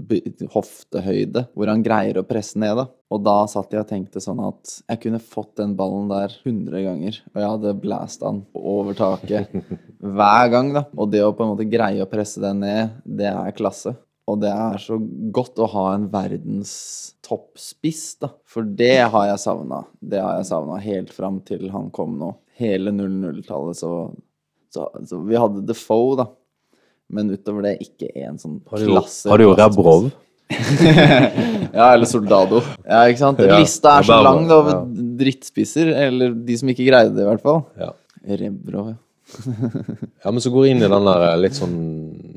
hoftehøyde, 0.55 1.49
hvor 1.53 1.73
han 1.73 1.85
greier 1.87 2.23
å 2.23 2.27
presse 2.29 2.63
ned, 2.63 2.79
da. 2.79 2.87
Og 3.15 3.23
da 3.23 3.37
satt 3.47 3.71
jeg 3.71 3.85
og 3.85 3.91
tenkte 3.91 4.21
sånn 4.23 4.41
at 4.43 4.79
jeg 4.91 5.01
kunne 5.05 5.21
fått 5.23 5.53
den 5.61 5.77
ballen 5.79 6.09
der 6.11 6.33
100 6.41 6.83
ganger, 6.83 7.19
og 7.31 7.39
jeg 7.39 7.51
hadde 7.53 7.75
blæsta 7.85 8.33
den 8.33 8.41
over 8.59 8.97
taket 8.99 9.53
hver 10.17 10.51
gang, 10.51 10.73
da. 10.75 10.83
Og 10.99 11.13
det 11.13 11.23
å 11.23 11.31
på 11.37 11.47
en 11.47 11.53
måte 11.53 11.69
greie 11.71 12.03
å 12.03 12.11
presse 12.11 12.43
den 12.43 12.65
ned, 12.65 12.97
det 13.07 13.31
er 13.31 13.55
klasse. 13.55 13.95
Og 14.27 14.41
det 14.43 14.51
er 14.51 14.81
så 14.83 14.99
godt 15.35 15.61
å 15.63 15.69
ha 15.71 15.85
en 15.95 16.09
verdens 16.11 16.73
toppspiss, 17.23 18.17
da. 18.25 18.33
For 18.43 18.67
det 18.67 19.07
har 19.13 19.29
jeg 19.31 19.43
savna. 19.45 19.85
Det 20.03 20.19
har 20.19 20.41
jeg 20.41 20.51
savna 20.51 20.81
helt 20.83 21.15
fram 21.15 21.39
til 21.47 21.69
han 21.71 21.93
kom 21.95 22.19
nå. 22.19 22.33
Hele 22.59 22.91
00-tallet, 22.91 23.79
så, 23.79 23.93
så, 24.75 24.89
så 25.07 25.23
Vi 25.23 25.39
hadde 25.39 25.63
Defoe, 25.69 26.19
da. 26.19 26.27
Men 27.15 27.31
utover 27.31 27.69
det 27.69 27.77
ikke 27.85 28.11
en 28.27 28.41
sånn 28.43 28.59
klasse. 28.67 29.31
har 29.31 29.39
du 29.39 29.47
jo 29.47 29.55
klassespiss. 29.55 29.79
Rebrov? 29.79 30.09
ja, 31.77 31.87
eller 31.95 32.07
Soldado. 32.09 32.61
Ja, 32.87 33.03
ikke 33.11 33.21
sant? 33.23 33.41
Ja, 33.43 33.59
Lista 33.61 33.97
er 34.01 34.07
så 34.09 34.19
lang 34.25 34.47
da, 34.49 34.61
over 34.63 34.77
ja. 34.77 34.83
drittspisser. 35.23 35.91
Eller 36.07 36.35
de 36.47 36.59
som 36.61 36.71
ikke 36.73 36.87
greide 36.89 37.15
det, 37.17 37.25
i 37.25 37.29
hvert 37.31 37.45
fall. 37.45 37.65
Ja. 37.81 37.93
Rebrov, 38.27 38.93
ja. 38.95 39.01
Ja, 40.23 40.31
men 40.31 40.39
så 40.43 40.53
går 40.55 40.69
inn 40.71 40.83
i 40.83 40.91
den 40.91 41.07
der 41.09 41.25
eh, 41.33 41.39
litt 41.43 41.57
sånn 41.59 41.79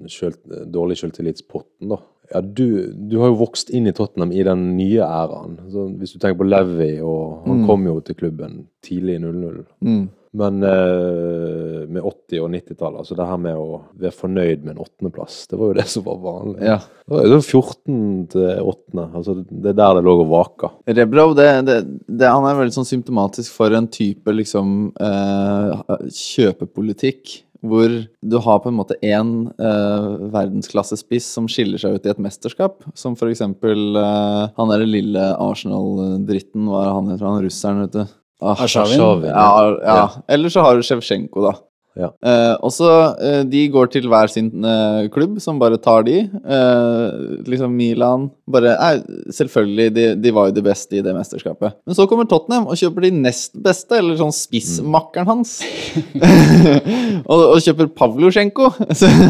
kjølt, 0.09 0.39
dårlig 0.73 0.97
selvtillitspotten, 1.01 1.91
da. 1.91 1.99
Ja, 2.29 2.41
du, 2.45 2.65
du 3.09 3.15
har 3.21 3.31
jo 3.31 3.39
vokst 3.39 3.71
inn 3.73 3.87
i 3.89 3.93
Tottenham 3.97 4.29
i 4.37 4.43
den 4.45 4.67
nye 4.77 5.01
æraen. 5.01 5.55
Så 5.73 5.87
hvis 5.97 6.13
du 6.13 6.19
tenker 6.21 6.37
på 6.41 6.45
Levi, 6.49 6.91
og 7.01 7.45
han 7.47 7.61
Mm. 7.63 7.65
kom 7.65 7.85
jo 7.89 7.95
til 8.05 8.17
klubben 8.19 8.59
tidlig 8.85 9.15
i 9.17 9.21
00. 9.23 9.63
Mm. 9.85 10.03
Men 10.31 10.61
eh, 10.63 11.87
med 11.89 12.03
80- 12.03 12.43
og 12.43 12.51
90-tallet, 12.53 12.99
altså 13.01 13.17
det 13.17 13.25
her 13.25 13.39
med 13.41 13.57
å 13.57 13.79
være 13.97 14.13
fornøyd 14.13 14.61
med 14.61 14.75
en 14.75 14.83
åttendeplass, 14.83 15.39
det 15.49 15.57
var 15.57 15.71
jo 15.71 15.77
det 15.79 15.87
som 15.89 16.05
var 16.05 16.19
vanlig. 16.21 16.59
Ja. 16.69 16.77
Det 17.09 17.15
var 17.15 17.33
jo 17.33 17.39
14 17.41 18.27
til 18.35 18.61
8. 18.61 19.07
Altså, 19.07 19.37
det 19.49 19.73
er 19.73 19.79
der 19.81 19.97
det 19.97 20.05
lå 20.05 20.15
og 20.21 20.29
vaka. 20.29 20.71
Rebrov, 20.85 21.33
det, 21.39 21.49
det, 21.65 21.79
det, 22.05 22.29
han 22.29 22.45
er 22.45 22.61
veldig 22.61 22.77
sånn 22.77 22.91
symptomatisk 22.91 23.57
for 23.57 23.73
en 23.73 23.89
type 23.89 24.37
liksom 24.37 24.91
eh, 25.01 25.85
kjøpepolitikk. 26.13 27.39
Hvor 27.59 27.91
du 27.91 28.37
har 28.39 28.61
på 28.63 28.69
en 28.71 28.77
måte 28.77 28.95
én 29.03 29.31
eh, 29.59 30.05
verdensklassespiss 30.31 31.25
som 31.35 31.49
skiller 31.51 31.81
seg 31.81 31.97
ut 31.97 32.05
i 32.07 32.13
et 32.13 32.21
mesterskap. 32.21 32.85
Som 32.95 33.17
for 33.19 33.33
eksempel 33.33 33.97
eh, 33.99 34.45
han 34.55 34.71
derre 34.71 34.87
lille 34.87 35.25
Arsenal-dritten, 35.41 36.69
hva 36.69 36.85
er 36.85 36.93
han 36.93 37.11
heter, 37.11 37.27
han 37.27 37.43
russeren, 37.43 37.83
vet 37.83 37.97
du? 37.97 38.15
Ah, 38.41 38.55
Arshavin? 38.55 38.99
Arshavin, 38.99 39.29
Ja, 39.29 39.95
ja. 39.95 40.05
Eller 40.27 40.49
så 40.49 40.63
har 40.63 40.75
du 40.79 40.85
Sjevsjenko, 40.85 41.43
da. 41.43 41.57
Ja. 41.99 42.09
Eh, 42.23 42.53
og 42.63 42.71
så 42.71 42.87
eh, 43.19 43.41
De 43.49 43.63
går 43.73 43.89
til 43.91 44.05
hver 44.11 44.29
sin 44.31 44.49
eh, 44.63 45.07
klubb, 45.11 45.39
som 45.43 45.59
bare 45.59 45.79
tar 45.81 46.05
de. 46.07 46.21
Eh, 46.29 47.17
liksom 47.49 47.73
Milan 47.75 48.29
bare 48.49 48.75
Nei, 48.79 49.19
selvfølgelig, 49.35 49.87
de, 49.95 50.05
de 50.21 50.33
var 50.35 50.49
jo 50.49 50.55
de 50.55 50.63
beste 50.65 50.99
i 50.99 51.03
det 51.05 51.13
mesterskapet. 51.17 51.75
Men 51.85 51.97
så 51.97 52.07
kommer 52.09 52.29
Tottenham 52.29 52.69
og 52.69 52.79
kjøper 52.79 53.07
de 53.07 53.11
nest 53.19 53.57
beste, 53.65 53.99
eller 53.99 54.19
sånn 54.21 54.33
spissmakkeren 54.35 55.29
hans. 55.29 55.57
og, 57.31 57.43
og 57.43 57.59
kjøper 57.65 57.91
Pavlosjenko. 57.97 58.71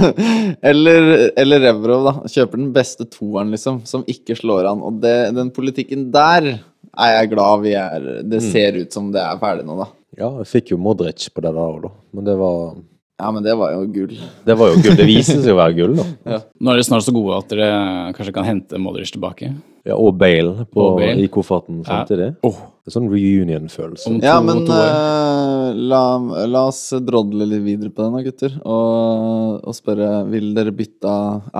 eller, 0.72 1.10
eller 1.40 1.66
Revrov, 1.66 2.08
da. 2.10 2.16
Kjøper 2.32 2.62
den 2.62 2.74
beste 2.76 3.10
toeren, 3.10 3.56
liksom, 3.56 3.82
som 3.90 4.06
ikke 4.08 4.38
slår 4.40 4.70
an. 4.72 4.84
Og 4.86 5.02
det, 5.04 5.18
den 5.36 5.52
politikken 5.56 6.10
der 6.14 6.54
er 6.98 7.16
jeg 7.20 7.32
glad 7.34 7.62
vi 7.66 7.74
er 7.78 8.08
Det 8.30 8.42
ser 8.44 8.78
ut 8.82 8.94
som 8.96 9.12
det 9.14 9.22
er 9.22 9.38
ferdig 9.42 9.66
nå, 9.68 9.78
da. 9.78 9.90
Ja, 10.20 10.30
jeg 10.42 10.48
fikk 10.50 10.72
jo 10.74 10.78
Modric 10.82 11.28
på 11.34 11.42
det 11.46 11.52
der 11.54 11.60
òg, 11.62 11.84
da. 11.86 11.92
Men 12.18 12.26
det 12.26 12.36
var, 12.40 12.76
Ja, 13.20 13.32
men 13.36 13.44
det 13.44 13.54
var 13.60 13.74
jo 13.76 13.86
gull. 13.94 14.16
det 14.46 14.56
var 14.58 14.72
jo 14.72 14.82
gull. 14.82 14.96
Det 15.00 15.06
vises 15.08 15.44
seg 15.44 15.54
å 15.54 15.60
være 15.60 15.76
gull, 15.78 15.96
da. 16.00 16.06
Nå 16.62 16.72
er 16.72 16.80
dere 16.80 16.88
snart 16.88 17.06
så 17.06 17.14
gode 17.16 17.38
at 17.38 17.52
dere 17.54 17.70
kanskje 18.18 18.34
kan 18.36 18.48
hente 18.48 18.80
Modric 18.82 19.12
tilbake. 19.12 19.52
Ja, 19.88 19.96
og 19.96 20.18
Bale, 20.20 20.66
på, 20.68 20.82
Og 20.84 21.00
Bale. 21.00 21.16
i 21.24 21.28
kofferten 21.32 21.84
Ja. 21.88 22.04
Oh. 22.44 22.58
Det 22.84 22.92
er 22.92 22.96
sånn 22.96 23.10
reunion-følelse. 23.12 24.12
Ja, 24.26 24.40
men 24.42 24.64
eh, 24.66 25.39
la, 25.76 26.02
la 26.50 26.64
oss 26.70 26.82
drodle 27.06 27.48
litt 27.48 27.64
videre 27.66 27.92
på 27.94 28.06
den 28.06 28.18
da, 28.18 28.24
gutter. 28.26 28.56
Og, 28.64 29.60
og 29.64 29.76
spørre 29.78 30.24
vil 30.30 30.52
dere 30.58 30.74
bytte 30.76 31.14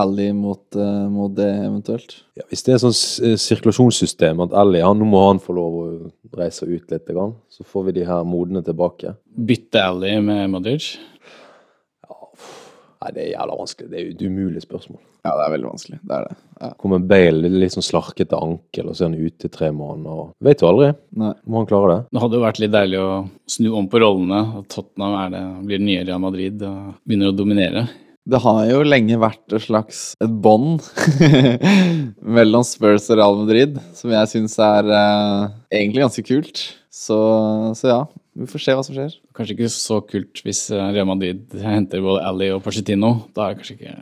Ally 0.04 0.30
mot, 0.38 0.64
eh, 0.76 1.06
mot 1.12 1.34
det 1.36 1.50
eventuelt. 1.66 2.18
Ja, 2.40 2.46
hvis 2.52 2.66
det 2.66 2.76
er 2.76 2.84
sånn 2.84 2.96
eh, 3.28 3.38
sirkulasjonssystem 3.42 4.46
at 4.46 4.56
Ally 4.62 4.82
ja, 4.84 4.92
nå 4.96 5.08
må 5.10 5.26
han 5.28 5.42
få 5.44 5.58
lov 5.58 5.80
å 5.80 5.88
reise 6.40 6.68
ut 6.70 6.92
litt, 6.94 7.14
så 7.50 7.66
får 7.68 7.90
vi 7.90 8.00
de 8.00 8.10
her 8.10 8.26
modene 8.28 8.64
tilbake. 8.66 9.16
Bytte 9.50 9.86
Ally 9.86 10.18
med 10.24 10.50
Modric. 10.54 10.94
Nei, 13.00 13.12
det 13.16 13.22
er 13.24 13.30
jævla 13.32 13.56
vanskelig. 13.56 13.88
Det 13.92 14.00
er 14.02 14.08
et 14.12 14.22
umulig 14.28 14.62
spørsmål. 14.66 15.00
Ja, 15.24 15.32
det 15.38 15.44
er 15.46 15.52
veldig 15.54 15.70
vanskelig. 15.70 16.00
Det 16.04 16.16
er 16.18 16.26
det. 16.28 16.34
Ja. 16.60 16.70
Kommer 16.82 17.00
Bale 17.08 17.52
litt 17.54 17.72
sånn 17.76 17.86
slarkete 17.86 18.36
ankel, 18.40 18.90
og 18.92 18.96
så 18.98 19.06
er 19.06 19.10
han 19.14 19.22
ute 19.30 19.48
i 19.48 19.54
tre 19.54 19.70
måneder. 19.72 20.18
og- 20.26 20.34
Vet 20.44 20.60
du 20.60 20.66
aldri 20.68 20.90
Nei. 21.16 21.34
om 21.48 21.54
han 21.56 21.66
klarer 21.70 21.94
det. 21.96 22.06
Det 22.12 22.22
hadde 22.22 22.34
jo 22.40 22.44
vært 22.44 22.60
litt 22.60 22.72
deilig 22.76 23.00
å 23.00 23.30
snu 23.48 23.70
om 23.78 23.88
på 23.88 24.02
rollene. 24.04 24.42
At 24.60 24.68
Tottenham 24.76 25.16
er 25.16 25.30
det, 25.38 25.44
blir 25.66 25.78
det 25.80 25.86
nye 25.88 26.06
Real 26.06 26.20
Madrid 26.20 26.62
og 26.64 26.96
begynner 27.08 27.32
å 27.32 27.38
dominere. 27.38 27.88
Det 28.30 28.42
har 28.44 28.66
jo 28.70 28.84
lenge 28.84 29.18
vært 29.18 29.54
et 29.56 29.62
slags 29.64 30.14
et 30.22 30.30
bånd 30.42 30.84
mellom 32.22 32.64
Spurs 32.68 33.08
og 33.10 33.18
Real 33.18 33.38
Madrid, 33.40 33.80
som 33.96 34.12
jeg 34.12 34.28
syns 34.34 34.58
er 34.60 34.90
eh, 34.92 35.48
egentlig 35.80 36.04
ganske 36.04 36.26
kult. 36.28 36.62
Så, 36.92 37.18
så 37.80 37.88
ja, 37.88 38.00
vi 38.40 38.48
får 38.50 38.64
se 38.64 38.76
hva 38.78 38.84
som 38.88 38.96
skjer. 38.96 39.16
Kanskje 39.36 39.56
ikke 39.58 39.72
så 39.74 40.00
kult 40.08 40.42
hvis 40.46 40.66
eh, 40.72 40.90
Real 40.96 41.08
Madrid 41.10 41.44
henter 41.60 42.04
både 42.06 42.24
Ally 42.30 42.52
og 42.56 42.64
Pochettino. 42.66 43.14
Da 43.36 43.50
er 43.50 43.56
det 43.56 43.62
kanskje 43.64 43.78
ikke 43.80 43.96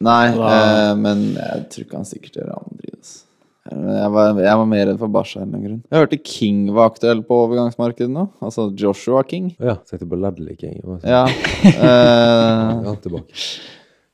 Nei, 0.00 0.30
Da- 0.32 0.52
eh, 0.56 0.94
men 0.96 1.26
jeg 1.36 1.66
tror 1.72 1.84
ikke 1.84 1.98
han 1.98 2.08
sikkert 2.08 2.32
til 2.38 2.46
Real 2.48 2.62
Madrid. 2.70 2.94
Altså. 2.96 3.26
Jeg 3.70 4.10
var, 4.14 4.38
jeg 4.40 4.56
var 4.62 4.66
mer 4.66 4.86
redd 4.88 4.98
for 4.98 5.12
Barca. 5.12 5.42
Jeg 5.44 5.80
hørte 5.92 6.18
King 6.24 6.62
var 6.74 6.88
aktuell 6.90 7.20
på 7.22 7.36
overgangsmarkedet 7.44 8.08
nå. 8.10 8.24
Altså 8.42 8.70
Joshua 8.74 9.20
King. 9.28 9.50
Ja, 9.60 9.76
tenkte 9.84 10.08
på 10.08 10.18
Ladley 10.18 10.56
King. 10.58 10.80
Ja. 11.04 11.26
eh, 11.68 12.88
tilbake. 13.04 13.44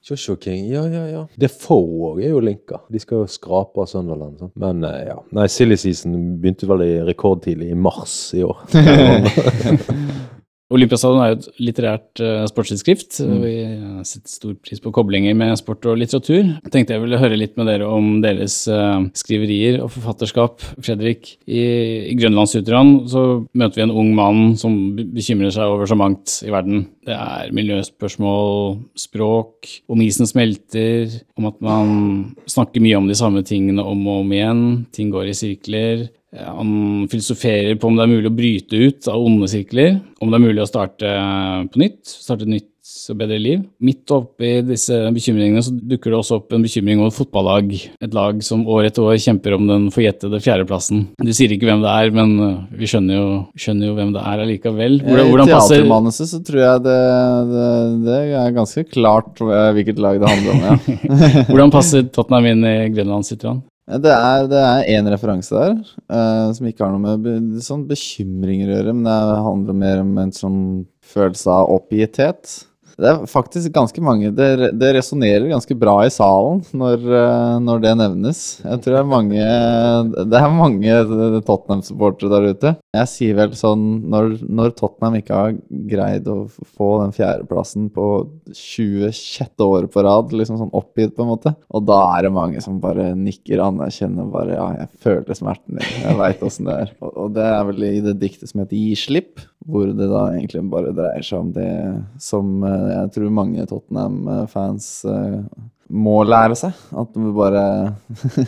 Joshua 0.07 0.37
King, 0.37 0.69
ja, 0.71 0.85
ja, 0.87 1.03
ja. 1.11 1.25
Defoe 1.35 2.12
òg 2.12 2.21
er 2.23 2.31
jo 2.31 2.42
linka. 2.45 2.79
De 2.92 3.01
skal 3.03 3.25
jo 3.25 3.31
skrape 3.31 3.83
av 3.83 3.88
Sunderland. 3.90 4.38
Sånn. 4.38 4.53
Men 4.62 4.87
eh, 4.87 5.01
ja. 5.09 5.16
Nei, 5.35 5.49
silly 5.51 5.75
season 5.83 6.14
begynte 6.38 6.69
vel 6.71 6.85
i 6.85 6.92
rekordtidlig, 7.09 7.73
i 7.75 7.79
mars 7.79 8.14
i 8.38 8.45
år. 8.47 8.62
Olympiastadion 10.74 11.20
er 11.22 11.29
jo 11.31 11.37
et 11.37 11.61
litterært 11.62 12.20
uh, 12.24 12.42
sportstidsskrift. 12.50 13.20
Vi 13.22 13.52
eh, 13.62 13.98
setter 14.07 14.33
stor 14.33 14.55
pris 14.59 14.81
på 14.83 14.90
koblinger 14.94 15.37
med 15.38 15.55
sport 15.61 15.87
og 15.87 16.00
litteratur. 16.00 16.40
Jeg 16.42 16.72
tenkte 16.74 16.96
jeg 16.96 17.05
ville 17.05 17.20
høre 17.20 17.38
litt 17.38 17.55
med 17.59 17.68
dere 17.70 17.87
om 17.87 18.16
deres 18.24 18.57
eh, 18.66 19.05
skriverier 19.14 19.79
og 19.85 19.92
forfatterskap. 19.94 20.64
Fredrik, 20.83 21.37
i, 21.46 21.62
i 22.11 22.16
Grønlandsutran 22.18 22.96
så 23.12 23.22
møter 23.55 23.79
vi 23.79 23.87
en 23.87 23.94
ung 23.94 24.11
mann 24.18 24.42
som 24.59 24.74
bekymrer 24.96 25.55
seg 25.55 25.70
over 25.70 25.87
så 25.87 25.98
mangt 25.98 26.40
i 26.42 26.50
verden. 26.50 26.88
Det 27.07 27.14
er 27.14 27.55
miljøspørsmål, 27.55 28.81
språk, 28.98 29.70
om 29.87 30.02
isen 30.02 30.26
smelter, 30.26 31.14
om 31.38 31.46
at 31.46 31.62
man 31.62 31.96
snakker 32.50 32.83
mye 32.83 32.98
om 32.98 33.07
de 33.07 33.18
samme 33.18 33.46
tingene 33.46 33.87
om 33.87 34.02
og 34.02 34.24
om 34.24 34.35
igjen. 34.35 34.64
Ting 34.90 35.14
går 35.14 35.31
i 35.31 35.38
sirkler. 35.44 36.09
Han 36.44 37.07
filosoferer 37.11 37.77
på 37.81 37.90
om 37.90 37.99
det 37.99 38.07
er 38.07 38.12
mulig 38.12 38.31
å 38.31 38.37
bryte 38.37 38.81
ut 38.88 39.11
av 39.12 39.27
onde 39.27 39.49
sirkler, 39.51 40.01
om 40.20 40.33
det 40.33 40.38
er 40.38 40.46
mulig 40.46 40.64
å 40.64 40.70
starte 40.70 41.12
på 41.72 41.83
nytt, 41.83 42.03
starte 42.07 42.46
et 42.46 42.57
nytt 42.57 42.72
og 43.11 43.18
bedre 43.18 43.37
liv. 43.40 43.62
Midt 43.83 44.12
oppi 44.14 44.51
disse 44.66 44.94
bekymringene 45.14 45.62
så 45.64 45.72
dukker 45.75 46.12
det 46.12 46.18
også 46.20 46.38
opp 46.38 46.55
en 46.55 46.64
bekymring 46.64 47.01
over 47.01 47.11
et 47.11 47.18
fotballag. 47.18 47.72
Et 48.03 48.14
lag 48.14 48.38
som 48.46 48.62
år 48.70 48.88
etter 48.88 49.05
år 49.05 49.18
kjemper 49.22 49.57
om 49.57 49.66
den 49.68 49.88
forjettede 49.94 50.40
fjerdeplassen. 50.42 51.05
Du 51.18 51.33
sier 51.35 51.53
ikke 51.55 51.68
hvem 51.68 51.83
det 51.85 51.92
er, 51.92 52.12
men 52.14 52.35
uh, 52.38 52.64
vi 52.79 52.90
skjønner 52.90 53.18
jo, 53.18 53.29
skjønner 53.59 53.90
jo 53.90 53.96
hvem 53.99 54.12
det 54.14 54.25
er 54.33 54.44
allikevel. 54.46 54.99
Hvordan, 55.03 55.31
hvordan 55.33 55.51
I 55.51 55.55
teatermanuset 55.55 56.33
så 56.33 56.42
tror 56.46 56.62
jeg 56.62 56.85
det, 56.87 56.99
det, 57.53 57.70
det 58.07 58.18
er 58.42 58.57
ganske 58.57 58.87
klart 58.90 59.42
eh, 59.44 59.70
hvilket 59.77 60.03
lag 60.03 60.20
det 60.22 60.31
handler 60.31 60.55
om, 60.55 60.66
ja. 60.66 61.09
hvordan 61.51 61.75
passer 61.75 62.07
Tottenham 62.07 62.53
inn 62.53 62.66
i 62.66 62.77
Grenlandssytran? 62.94 63.62
Ja, 63.62 63.76
Det 63.87 64.11
er, 64.11 64.49
det 64.51 64.59
er 64.59 64.88
en 64.96 65.09
referanse 65.12 65.55
der 65.55 65.77
uh, 66.11 66.51
som 66.57 66.66
ikke 66.66 66.83
har 66.83 66.90
noe 66.90 67.03
med 67.05 67.22
be, 67.22 67.35
sånn 67.62 67.85
bekymringer 67.87 68.72
å 68.72 68.79
gjøre, 68.81 68.94
men 68.96 69.07
det 69.07 69.44
handler 69.46 69.79
mer 69.79 70.01
om 70.03 70.11
en 70.18 70.33
sånn 70.35 70.59
følelse 71.07 71.55
av 71.55 71.70
oppgitthet. 71.77 72.57
Det 72.96 73.09
er 73.11 73.26
faktisk 73.28 73.72
ganske 73.74 74.00
mange 74.00 74.30
Det, 74.32 74.70
det 74.80 74.92
resonnerer 74.96 75.50
ganske 75.50 75.76
bra 75.76 75.98
i 76.06 76.12
salen 76.12 76.62
når, 76.76 77.02
eh, 77.04 77.56
når 77.61 77.82
det 77.85 77.92
nevnes. 78.00 78.40
Jeg 78.62 78.82
tror 78.82 78.96
det 78.96 79.00
er 79.02 79.11
mange 79.11 79.48
Det 80.32 80.40
er 80.40 80.54
mange 80.56 80.96
Tottenham-supportere 81.46 82.32
der 82.32 82.54
ute. 82.54 82.72
Jeg 82.96 83.11
sier 83.12 83.37
vel 83.37 83.52
sånn 83.59 83.85
Når, 84.12 84.38
når 84.48 84.72
Tottenham 84.78 85.18
ikke 85.20 85.37
har 85.37 85.59
greid 85.92 86.30
å 86.32 86.38
få 86.48 86.90
den 87.02 87.12
fjerdeplassen 87.16 87.90
på 87.92 88.06
26. 88.56 89.52
året 89.66 89.92
på 89.92 90.04
rad, 90.06 90.32
liksom 90.32 90.59
sånn 90.61 90.72
oppgitt 90.76 91.14
på 91.16 91.24
en 91.24 91.30
måte, 91.35 91.52
og 91.74 91.85
da 91.88 91.98
er 92.14 92.26
det 92.26 92.32
mange 92.35 92.62
som 92.64 92.78
bare 92.82 93.11
nikker 93.18 93.61
anerkjenner 93.64 94.30
bare 94.32 94.56
Ja, 94.56 94.66
jeg 94.80 95.02
føler 95.02 95.37
smerten 95.37 95.76
din. 95.76 95.88
Jeg 96.04 96.16
veit 96.16 96.44
åssen 96.46 96.68
det 96.68 96.76
er. 96.85 96.92
Og, 97.02 97.11
og 97.26 97.35
det 97.37 97.44
er 97.44 97.66
vel 97.68 97.87
i 97.88 98.00
det 98.04 98.16
diktet 98.22 98.50
som 98.50 98.62
heter 98.62 98.78
Gi 98.78 98.94
slipp, 98.98 99.42
hvor 99.66 99.90
det 99.90 100.11
da 100.11 100.26
egentlig 100.33 100.62
bare 100.70 100.94
dreier 100.94 101.24
seg 101.26 101.40
om 101.42 101.55
det 101.55 101.70
som 102.22 102.61
eh, 102.66 102.90
jeg 102.92 103.14
tror 103.16 103.33
mange 103.35 103.64
Tottenham-fans 103.66 104.90
eh, 105.11 105.40
må 105.87 106.16
lære 106.26 106.57
seg. 106.59 106.74
At 106.98 107.14
man 107.14 107.33
bare 107.37 107.62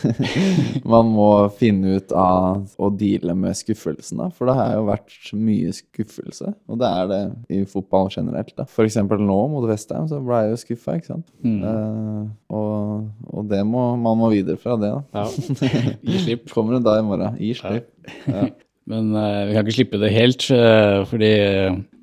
Man 0.93 1.11
må 1.13 1.29
finne 1.55 1.97
ut 1.99 2.13
av 2.15 2.65
å 2.79 2.89
deale 2.91 3.35
med 3.37 3.57
skuffelsen, 3.57 4.19
da. 4.19 4.29
For 4.35 4.49
det 4.49 4.57
har 4.57 4.73
jo 4.75 4.87
vært 4.89 5.31
mye 5.37 5.73
skuffelse, 5.75 6.53
og 6.67 6.81
det 6.81 6.89
er 6.89 7.11
det 7.11 7.21
i 7.55 7.61
fotball 7.69 8.11
generelt. 8.13 8.53
da. 8.57 8.67
For 8.67 8.87
eksempel 8.87 9.23
nå 9.23 9.39
mot 9.53 9.67
Vestheim, 9.69 10.07
så 10.11 10.21
ble 10.23 10.43
jeg 10.43 10.53
jo 10.53 10.61
skuffa, 10.65 10.97
ikke 10.99 11.13
sant. 11.13 11.27
Mm. 11.45 11.59
Uh, 11.63 12.55
og, 12.59 13.05
og 13.31 13.51
det 13.51 13.61
må 13.67 13.91
man 13.99 14.19
må 14.19 14.31
videre 14.33 14.59
fra 14.59 14.75
det, 14.79 14.91
da. 14.91 15.23
Ja. 15.23 15.93
Gi 16.03 16.25
slipp. 16.25 16.49
Kommer 16.55 16.79
en 16.79 16.87
dag 16.87 16.99
i 17.01 17.07
morgen. 17.07 17.39
Gi 17.39 17.53
slipp. 17.59 17.93
Ja. 18.27 18.49
Men 18.89 19.13
eh, 19.15 19.45
vi 19.47 19.53
kan 19.53 19.67
ikke 19.67 19.75
slippe 19.75 20.01
det 20.01 20.09
helt, 20.15 20.47
eh, 20.49 21.03
fordi 21.05 21.29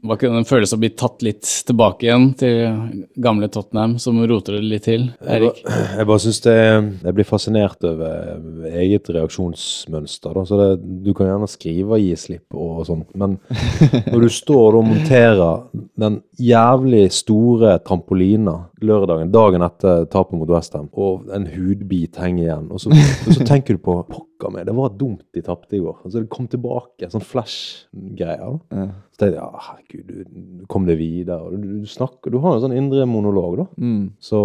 det 0.07 0.11
var 0.11 0.18
ikke 0.20 0.29
den 0.31 0.46
følelsen 0.46 0.79
å 0.79 0.83
bli 0.85 0.90
tatt 0.94 1.22
litt 1.27 1.49
tilbake 1.66 2.07
igjen 2.07 2.27
til 2.38 3.01
gamle 3.18 3.49
Tottenham, 3.51 3.96
som 3.99 4.20
roter 4.22 4.55
det 4.55 4.68
litt 4.70 4.85
til? 4.87 5.09
Jeg 5.18 5.40
Erik? 5.40 5.59
bare, 5.66 5.87
jeg 5.99 6.09
bare 6.11 6.22
syns 6.22 6.38
det 6.44 6.55
Jeg 6.61 7.16
blir 7.16 7.27
fascinert 7.27 7.87
over 7.90 8.68
eget 8.70 9.11
reaksjonsmønster. 9.16 10.37
Da. 10.38 10.44
Så 10.46 10.61
det, 10.61 10.68
du 11.09 11.11
kan 11.11 11.33
gjerne 11.33 11.51
skrive 11.51 11.96
og 11.96 12.05
'gi 12.05 12.14
slipp' 12.22 12.55
og 12.55 12.87
sånt, 12.87 13.11
men 13.18 13.35
når 14.12 14.29
du 14.29 14.31
står 14.37 14.79
og 14.79 14.87
monterer 14.87 15.66
den 15.99 16.20
jævlig 16.38 17.09
store 17.16 17.81
trampolina 17.83 18.61
lørdagen, 18.79 19.35
dagen 19.35 19.66
etter 19.66 20.07
tapet 20.12 20.38
mot 20.38 20.55
Westham, 20.55 20.87
og 20.94 21.27
en 21.35 21.51
hudbit 21.51 22.22
henger 22.22 22.44
igjen, 22.46 22.70
og 22.70 22.83
så, 22.83 22.94
og 22.94 23.35
så 23.35 23.42
tenker 23.49 23.75
du 23.75 23.83
på 23.83 23.99
'pokker 24.37 24.53
meg, 24.53 24.66
det 24.66 24.75
var 24.77 24.94
dumt 24.96 25.25
de 25.35 25.42
tapte 25.42 25.77
i 25.77 25.81
går'. 25.81 26.05
Altså 26.05 26.20
Det 26.20 26.31
kom 26.31 26.49
tilbake, 26.49 27.09
sånn 27.11 27.25
flash-greier. 27.25 28.59
Ja. 28.70 28.87
Så 29.12 29.20
tenkte 29.20 29.33
jeg 29.33 29.40
ja, 29.40 29.64
herregud, 29.68 30.07
du, 30.07 30.25
du 30.61 30.66
kom 30.68 30.87
deg 30.87 30.99
videre. 30.99 31.57
Du, 31.57 31.81
du 31.81 31.87
snakker, 31.87 32.31
du 32.31 32.38
har 32.38 32.57
en 32.57 32.66
sånn 32.66 32.77
indre 32.77 33.07
monolog, 33.07 33.57
da. 33.62 33.66
Mm. 33.81 34.12
Så 34.20 34.40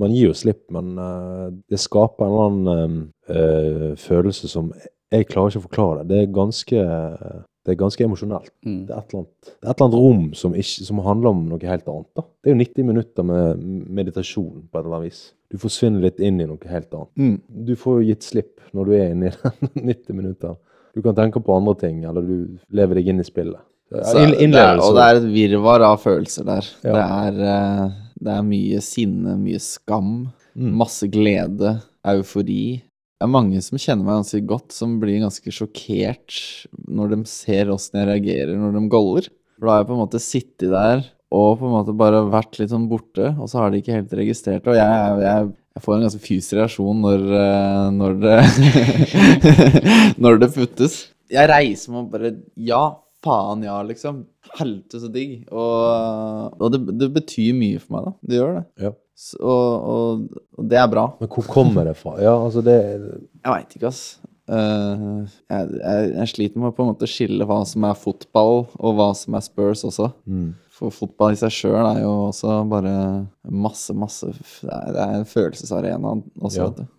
man 0.00 0.12
gir 0.12 0.30
jo 0.30 0.36
slipp, 0.36 0.66
men 0.74 0.98
uh, 0.98 1.48
det 1.70 1.80
skaper 1.80 2.26
en 2.26 2.32
eller 2.32 2.50
annen 2.50 3.00
uh, 3.30 3.94
følelse 3.96 4.50
som 4.50 4.72
Jeg 5.14 5.28
klarer 5.30 5.52
ikke 5.52 5.60
å 5.62 5.68
forklare 5.68 6.02
det. 6.02 6.08
Det 6.10 6.16
er 6.24 6.30
ganske, 6.34 6.80
det 7.64 7.70
er 7.70 7.76
ganske 7.78 8.02
emosjonelt. 8.02 8.50
Mm. 8.66 8.80
Det 8.88 8.94
er 8.94 8.98
et 8.98 9.12
eller 9.12 9.20
annet, 9.20 9.34
det 9.46 9.68
et 9.68 9.68
eller 9.68 9.84
annet 9.84 10.00
rom 10.00 10.24
som, 10.34 10.56
ikke, 10.58 10.86
som 10.88 11.02
handler 11.06 11.30
om 11.30 11.44
noe 11.52 11.70
helt 11.70 11.86
annet. 11.92 12.08
da. 12.18 12.24
Det 12.42 12.50
er 12.50 12.56
jo 12.56 12.62
90 12.64 12.88
minutter 12.88 13.28
med 13.28 13.62
meditasjon 14.00 14.64
på 14.66 14.74
et 14.74 14.80
eller 14.82 14.96
annet 14.98 15.12
vis. 15.12 15.22
Du 15.54 15.60
forsvinner 15.62 16.02
litt 16.02 16.18
inn 16.18 16.40
i 16.42 16.46
noe 16.50 16.58
helt 16.66 16.90
annet. 16.90 17.10
Mm. 17.20 17.36
Du 17.68 17.74
får 17.78 18.00
jo 18.00 18.08
gitt 18.10 18.26
slipp 18.26 18.64
når 18.74 18.88
du 18.88 18.94
er 18.98 19.12
inne 19.14 19.30
i 19.30 19.34
den 19.70 19.86
90 19.92 20.16
minutter. 20.18 20.56
Du 20.94 21.02
kan 21.02 21.14
tenke 21.14 21.38
på 21.42 21.54
andre 21.54 21.74
ting, 21.78 22.00
eller 22.06 22.26
du 22.26 22.58
lever 22.74 22.98
deg 22.98 23.12
inn 23.12 23.22
i 23.22 23.26
spillet. 23.26 23.62
Så 23.94 24.18
er, 24.18 24.32
innlevelse. 24.42 24.86
og 24.88 24.96
det 24.96 25.04
er 25.06 25.18
et 25.20 25.26
virvar 25.30 25.84
av 25.86 26.00
følelser 26.02 26.46
der. 26.48 26.68
Ja. 26.82 26.94
Det, 26.96 27.04
er, 27.04 27.38
eh, 27.52 27.94
det 28.26 28.32
er 28.34 28.46
mye 28.48 28.80
sinne, 28.82 29.36
mye 29.42 29.60
skam, 29.62 30.16
Mm. 30.54 30.68
masse 30.78 31.08
glede, 31.10 31.70
eufori. 32.06 32.78
Det 33.18 33.26
er 33.26 33.30
mange 33.34 33.58
som 33.66 33.74
kjenner 33.78 34.06
meg 34.06 34.20
ganske 34.20 34.38
godt, 34.46 34.70
som 34.76 34.92
blir 35.02 35.16
ganske 35.24 35.50
sjokkert 35.50 36.36
når 36.86 37.10
de 37.10 37.18
ser 37.26 37.72
åssen 37.74 37.98
jeg 37.98 38.06
reagerer 38.12 38.54
når 38.60 38.76
de 38.76 38.82
goller. 38.92 39.26
For 39.58 39.66
da 39.66 39.72
har 39.74 39.82
jeg 39.82 39.88
på 39.88 39.96
en 39.96 40.02
måte 40.04 40.20
sittet 40.22 40.70
der 40.70 41.02
og 41.34 41.58
på 41.60 41.68
en 41.68 41.74
måte 41.74 41.94
bare 41.98 42.22
vært 42.30 42.58
litt 42.60 42.72
sånn 42.72 42.88
borte, 42.90 43.32
og 43.34 43.50
så 43.50 43.62
har 43.62 43.72
de 43.72 43.80
ikke 43.82 43.96
helt 43.96 44.12
registrert 44.16 44.64
det. 44.64 44.74
Og 44.74 44.78
jeg, 44.78 45.22
jeg, 45.24 45.48
jeg 45.74 45.84
får 45.84 45.94
en 45.96 46.04
ganske 46.06 46.22
fysisk 46.22 46.58
reaksjon 46.60 47.00
når, 47.02 47.24
eh, 47.40 47.86
når 47.94 48.20
det 48.22 48.36
Når 50.24 50.44
det 50.44 50.50
puttes. 50.54 50.98
Jeg 51.32 51.50
reiser 51.50 51.94
meg 51.94 52.04
og 52.04 52.12
bare 52.12 52.34
Ja, 52.60 52.82
faen 53.24 53.64
ja, 53.66 53.78
liksom. 53.86 54.24
Helte 54.60 55.00
så 55.02 55.10
digg. 55.10 55.40
Og, 55.50 56.60
og 56.60 56.74
det, 56.74 56.84
det 57.00 57.10
betyr 57.16 57.56
mye 57.58 57.80
for 57.82 57.96
meg, 57.96 58.06
da. 58.10 58.14
Det 58.28 58.38
gjør 58.38 58.54
det. 58.58 58.64
Ja. 58.86 58.92
Så, 59.14 59.38
og, 59.46 60.38
og 60.58 60.68
det 60.70 60.78
er 60.78 60.90
bra. 60.90 61.08
Men 61.20 61.30
hvor 61.30 61.46
kommer 61.50 61.86
det 61.86 61.96
fra? 61.98 62.16
Ja, 62.22 62.34
altså 62.34 62.62
det 62.66 62.76
Jeg 62.76 63.46
veit 63.46 63.76
ikke, 63.76 63.90
ass. 63.90 64.04
Uh, 64.44 65.24
jeg, 65.48 65.68
jeg, 65.78 66.08
jeg 66.18 66.30
sliter 66.34 66.60
med 66.60 66.72
å 66.72 66.74
på 66.76 66.84
en 66.84 66.90
måte 66.90 67.08
skille 67.08 67.46
hva 67.48 67.62
som 67.68 67.86
er 67.88 67.96
fotball, 67.96 68.66
og 68.76 68.98
hva 68.98 69.08
som 69.16 69.38
er 69.38 69.46
Spurs 69.46 69.86
også. 69.86 70.10
mm. 70.28 70.52
For 70.74 70.90
fotball 70.90 71.36
i 71.36 71.38
seg 71.38 71.52
sjøl 71.54 71.78
er 71.86 72.00
jo 72.02 72.12
også 72.32 72.56
bare 72.70 72.94
masse, 73.46 73.94
masse 73.94 74.26
Det 74.34 74.72
er, 74.74 74.90
det 74.96 75.00
er 75.06 75.16
en 75.20 75.28
følelsesarena 75.30 76.16
også, 76.42 76.58
Ja. 76.58 76.68
vet 76.72 76.82
du. 76.82 76.90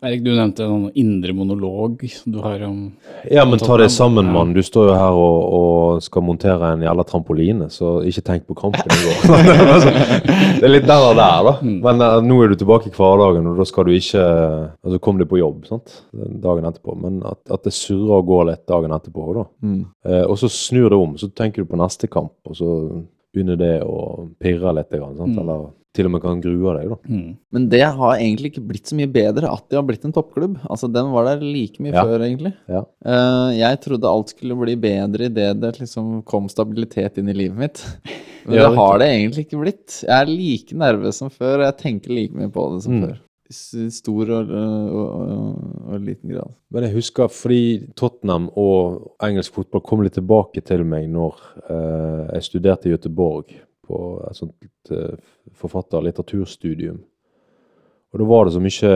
Erik, 0.00 0.22
du 0.24 0.30
nevnte 0.30 0.62
en 0.64 0.86
indre 0.96 1.32
monolog 1.36 1.98
du 2.24 2.36
har 2.40 2.62
om 2.64 2.92
Ja, 3.28 3.42
men 3.44 3.58
ta 3.60 3.76
det 3.76 3.90
sammen, 3.92 4.30
mann. 4.32 4.54
Du 4.56 4.62
står 4.64 4.86
jo 4.88 4.94
her 4.96 5.16
og, 5.18 5.38
og 5.58 6.02
skal 6.06 6.22
montere 6.24 6.70
en 6.72 6.84
jævla 6.86 7.04
trampoline, 7.04 7.66
så 7.74 7.98
ikke 8.06 8.22
tenk 8.24 8.46
på 8.48 8.56
kampen 8.56 8.94
i 8.94 9.00
går. 9.02 9.18
Altså, 9.74 9.90
det 9.90 10.64
er 10.64 10.72
litt 10.72 10.86
der 10.88 11.02
og 11.10 11.18
der, 11.18 11.42
da. 11.50 11.52
Mm. 11.60 11.76
Men 11.84 12.00
eh, 12.06 12.16
nå 12.30 12.38
er 12.46 12.54
du 12.54 12.56
tilbake 12.62 12.88
i 12.88 12.94
hverdagen, 12.96 13.50
og 13.50 13.58
da 13.60 13.66
skal 13.68 13.84
du 13.84 13.92
ikke 13.98 14.24
Altså, 14.24 15.02
kom 15.04 15.18
deg 15.20 15.28
på 15.34 15.42
jobb 15.42 15.66
sant? 15.68 15.98
dagen 16.14 16.64
etterpå. 16.70 16.96
Men 17.04 17.20
at, 17.28 17.42
at 17.58 17.66
det 17.68 17.74
surrer 17.76 18.22
og 18.22 18.30
går 18.30 18.48
litt 18.54 18.64
dagen 18.70 18.94
etterpå, 18.96 19.28
da. 19.36 19.44
Mm. 19.66 19.82
Eh, 20.06 20.24
og 20.30 20.38
så 20.40 20.48
snur 20.48 20.88
det 20.94 21.02
om, 21.02 21.18
så 21.20 21.28
tenker 21.28 21.66
du 21.66 21.68
på 21.74 21.82
neste 21.82 22.08
kamp, 22.08 22.32
og 22.48 22.56
så 22.56 22.72
begynner 23.34 23.58
det 23.60 23.74
å 23.84 24.28
pirre 24.40 24.72
litt. 24.76 24.90
Sant? 24.90 25.34
Mm. 25.34 25.38
Eller 25.42 25.66
til 25.96 26.06
og 26.06 26.12
med 26.12 26.22
kan 26.22 26.40
grue 26.40 26.74
deg, 26.76 26.90
da. 26.92 26.96
mm. 27.08 27.30
Men 27.56 27.68
det 27.72 27.80
har 27.82 28.12
egentlig 28.20 28.52
ikke 28.52 28.66
blitt 28.68 28.86
så 28.90 28.94
mye 28.98 29.10
bedre 29.10 29.48
at 29.50 29.64
de 29.70 29.76
har 29.78 29.86
blitt 29.88 30.04
en 30.06 30.12
toppklubb. 30.14 30.58
Altså, 30.70 30.86
Den 30.92 31.10
var 31.10 31.24
der 31.24 31.40
like 31.42 31.80
mye 31.82 31.92
Ja. 31.94 32.04
før, 32.04 32.22
egentlig. 32.22 32.52
Ja. 32.68 32.84
Uh, 33.04 33.50
jeg 33.56 33.80
trodde 33.80 34.04
alt 34.06 34.28
skulle 34.34 34.54
bli 34.60 34.76
bedre 34.76 35.26
idet 35.26 35.60
det 35.60 35.72
liksom 35.80 36.22
kom 36.24 36.46
stabilitet 36.48 37.18
inn 37.18 37.28
i 37.28 37.32
livet 37.34 37.56
mitt. 37.58 37.82
Men 38.46 38.54
Ja, 38.60 38.68
det 38.68 38.76
har 38.78 38.98
det 38.98 39.08
egentlig 39.08 39.46
ikke 39.48 39.60
blitt. 39.64 40.02
Jeg 40.04 40.14
er 40.14 40.26
like 40.30 40.76
nervøs 40.76 41.14
som 41.20 41.30
før, 41.30 41.58
og 41.60 41.66
jeg 41.66 41.78
tenker 41.82 42.14
like 42.14 42.32
mye 42.36 42.48
på 42.52 42.68
det 42.74 42.82
som 42.84 42.92
Mm. 42.94 43.02
før. 43.08 43.18
Stor 43.50 44.30
og, 44.36 44.50
og, 44.52 45.06
og, 45.08 45.60
og 45.88 46.00
liten 46.04 46.34
grad. 46.34 46.50
Men 46.70 46.84
jeg 46.84 46.94
husker 46.98 47.30
fordi 47.32 47.62
Tottenham 47.96 48.50
og 48.60 49.14
engelsk 49.24 49.54
fotball 49.56 49.80
kom 49.86 50.02
litt 50.04 50.18
tilbake 50.18 50.60
til 50.68 50.84
meg 50.84 51.06
når 51.08 51.38
eh, 51.64 52.34
jeg 52.34 52.44
studerte 52.50 52.90
i 52.90 52.92
Göteborg 52.92 53.54
på 53.88 54.02
et 54.28 54.36
sånt 54.36 54.92
eh, 54.92 55.16
forfatter- 55.56 56.02
og 56.02 56.04
litteraturstudium. 56.10 57.00
Og 58.12 58.20
da 58.20 58.28
var 58.28 58.44
det 58.44 58.54
så 58.56 58.60
mye 58.60 58.92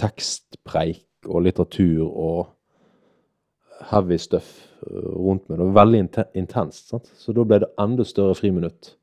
tekstpreik 0.00 1.04
og 1.28 1.42
litteratur 1.48 2.04
og 2.08 2.46
heavy 3.90 4.18
stuff 4.20 4.52
eh, 4.84 5.10
rundt 5.16 5.48
meg. 5.48 5.58
Det 5.58 5.64
var 5.66 5.80
veldig 5.80 6.04
intenst. 6.44 6.88
sant? 6.92 7.08
Så 7.16 7.32
da 7.32 7.44
ble 7.48 7.62
det 7.64 7.72
enda 7.80 8.04
større 8.04 8.36
friminutt 8.36 8.94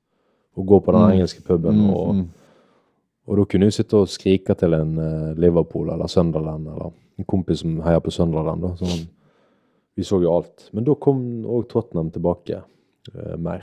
å 0.56 0.64
gå 0.64 0.80
på 0.80 0.94
den 0.94 1.02
Mm. 1.10 1.12
engelske 1.18 1.42
puben. 1.44 1.82
Mm, 1.82 1.90
og 1.90 2.16
mm. 2.16 2.26
Og 3.26 3.40
da 3.40 3.46
kunne 3.50 3.70
jeg 3.70 3.80
sitte 3.80 3.98
og 3.98 4.12
skrike 4.12 4.54
til 4.58 4.76
en 4.78 4.98
eh, 5.02 5.34
Liverpool 5.42 5.90
eller 5.94 6.10
Sunderland, 6.12 6.68
eller 6.70 6.94
en 7.18 7.28
kompis 7.28 7.64
som 7.64 7.80
heier 7.86 8.04
på 8.04 8.14
Sunderland. 8.14 8.66
Da. 8.66 8.74
sånn, 8.78 9.08
vi 9.96 10.06
så 10.06 10.20
jo 10.22 10.34
alt. 10.36 10.68
Men 10.76 10.86
da 10.86 10.98
kom 11.00 11.22
òg 11.48 11.70
Tottenham 11.72 12.12
tilbake. 12.14 12.62
Uh, 13.14 13.36
mer 13.38 13.62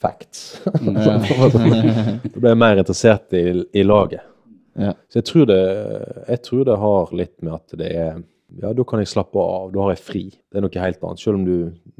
facts. 0.00 0.60
Mm, 0.80 0.94
da 1.00 2.36
ble 2.36 2.52
jeg 2.52 2.60
mer 2.60 2.80
interessert 2.80 3.34
i, 3.36 3.48
i 3.72 3.84
laget. 3.84 4.24
Ja. 4.76 4.92
Så 5.08 5.20
jeg 5.20 5.28
tror, 5.30 5.48
det, 5.48 5.60
jeg 6.28 6.42
tror 6.44 6.64
det 6.68 6.78
har 6.82 7.12
litt 7.16 7.34
med 7.42 7.56
at 7.56 7.76
det 7.80 7.90
er 7.90 8.22
Ja, 8.60 8.70
da 8.76 8.84
kan 8.86 9.00
jeg 9.02 9.10
slappe 9.10 9.40
av. 9.40 9.72
Da 9.74 9.82
har 9.82 9.94
jeg 9.96 10.04
fri. 10.04 10.24
Det 10.30 10.60
er 10.60 10.62
noe 10.62 10.82
helt 10.82 11.00
annet. 11.02 11.20
Selv 11.20 11.40
om 11.40 11.46
du 11.46 11.56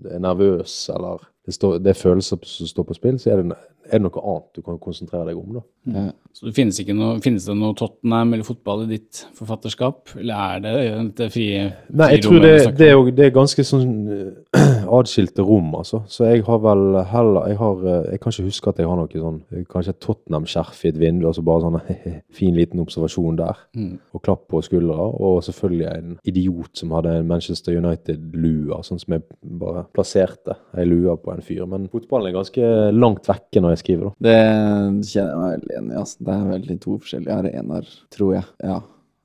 er 0.06 0.20
nervøs 0.22 0.74
eller 0.94 1.24
det, 1.48 1.56
står, 1.56 1.80
det 1.82 1.90
er 1.90 1.98
følelser 1.98 2.38
som 2.46 2.68
står 2.70 2.86
på 2.88 2.96
spill, 2.96 3.16
så 3.18 3.32
er 3.32 3.42
det, 3.42 3.56
er 3.84 3.98
det 3.98 4.04
noe 4.06 4.22
annet 4.24 4.58
du 4.58 4.62
kan 4.64 4.78
konsentrere 4.82 5.28
deg 5.30 5.40
om. 5.40 5.58
da. 5.58 5.64
Ja. 5.94 6.06
Så 6.34 6.48
det 6.48 6.54
finnes, 6.56 6.80
noe, 6.96 7.18
finnes 7.22 7.44
det 7.46 7.54
noe 7.58 7.76
Tottenham 7.78 8.32
eller 8.34 8.46
fotball 8.46 8.86
i 8.86 8.96
ditt 8.96 9.24
forfatterskap? 9.38 10.16
Eller 10.18 10.34
er 10.34 10.62
det 10.64 10.72
dette 10.94 11.28
frie, 11.34 11.68
Nei, 11.94 12.08
jeg 12.16 12.24
tror 12.24 12.40
det, 12.42 12.54
det, 12.78 12.88
er 12.90 13.12
det 13.14 13.28
er 13.28 13.34
ganske 13.34 13.66
sånn 13.66 13.92
adskilte 14.98 15.24
atskilte 15.24 15.42
rom, 15.42 15.74
altså. 15.74 16.02
Så 16.06 16.26
jeg 16.28 16.44
har 16.44 16.58
vel 16.58 16.98
heller 17.10 17.48
Jeg, 17.48 17.56
har, 17.58 17.76
eh, 17.84 18.10
jeg 18.12 18.20
kan 18.20 18.32
ikke 18.32 18.48
huske 18.48 18.70
at 18.70 18.78
jeg 18.78 18.88
har 18.88 18.96
noe 18.96 19.08
sånn 19.08 19.40
eh, 19.52 19.64
Kanskje 19.70 19.94
et 19.94 20.00
Tottenham-skjerf 20.00 20.84
i 20.84 20.88
et 20.90 20.98
vindu, 20.98 21.26
altså 21.26 21.42
bare 21.42 21.64
sånn 21.64 21.80
fin 22.38 22.54
liten 22.54 22.80
observasjon 22.80 23.38
der. 23.38 23.58
Mm. 23.76 23.98
Og 24.14 24.22
klapp 24.24 24.46
på 24.50 24.62
skuldra. 24.64 24.96
Og 24.96 25.42
selvfølgelig 25.44 25.88
en 25.90 26.16
idiot 26.24 26.78
som 26.78 26.94
hadde 26.96 27.18
en 27.18 27.28
Manchester 27.28 27.76
United-lue, 27.78 28.80
sånn 28.84 29.00
som 29.02 29.16
jeg 29.16 29.24
bare 29.42 29.86
plasserte 29.94 30.58
ei 30.76 30.86
lue 30.88 31.14
på 31.20 31.32
en 31.34 31.44
fyr. 31.44 31.64
Men 31.70 31.88
fotballen 31.92 32.30
er 32.30 32.38
ganske 32.38 32.72
langt 32.94 33.28
vekke 33.28 33.62
når 33.62 33.73
jeg 33.74 33.82
skriver, 33.82 34.10
da. 34.10 34.26
Det 34.26 34.36
kjenner 35.10 35.30
jeg 35.30 35.38
meg 35.38 35.54
veldig 35.54 35.78
enig 35.78 35.94
i. 35.94 36.00
Altså. 36.00 36.18
Det 36.26 36.34
er 36.34 36.50
veldig 36.50 36.76
to 36.82 36.98
forskjellige 36.98 37.38
arenaer, 37.38 37.94
tror 38.14 38.34
jeg. 38.36 38.46
Ja, 38.64 38.78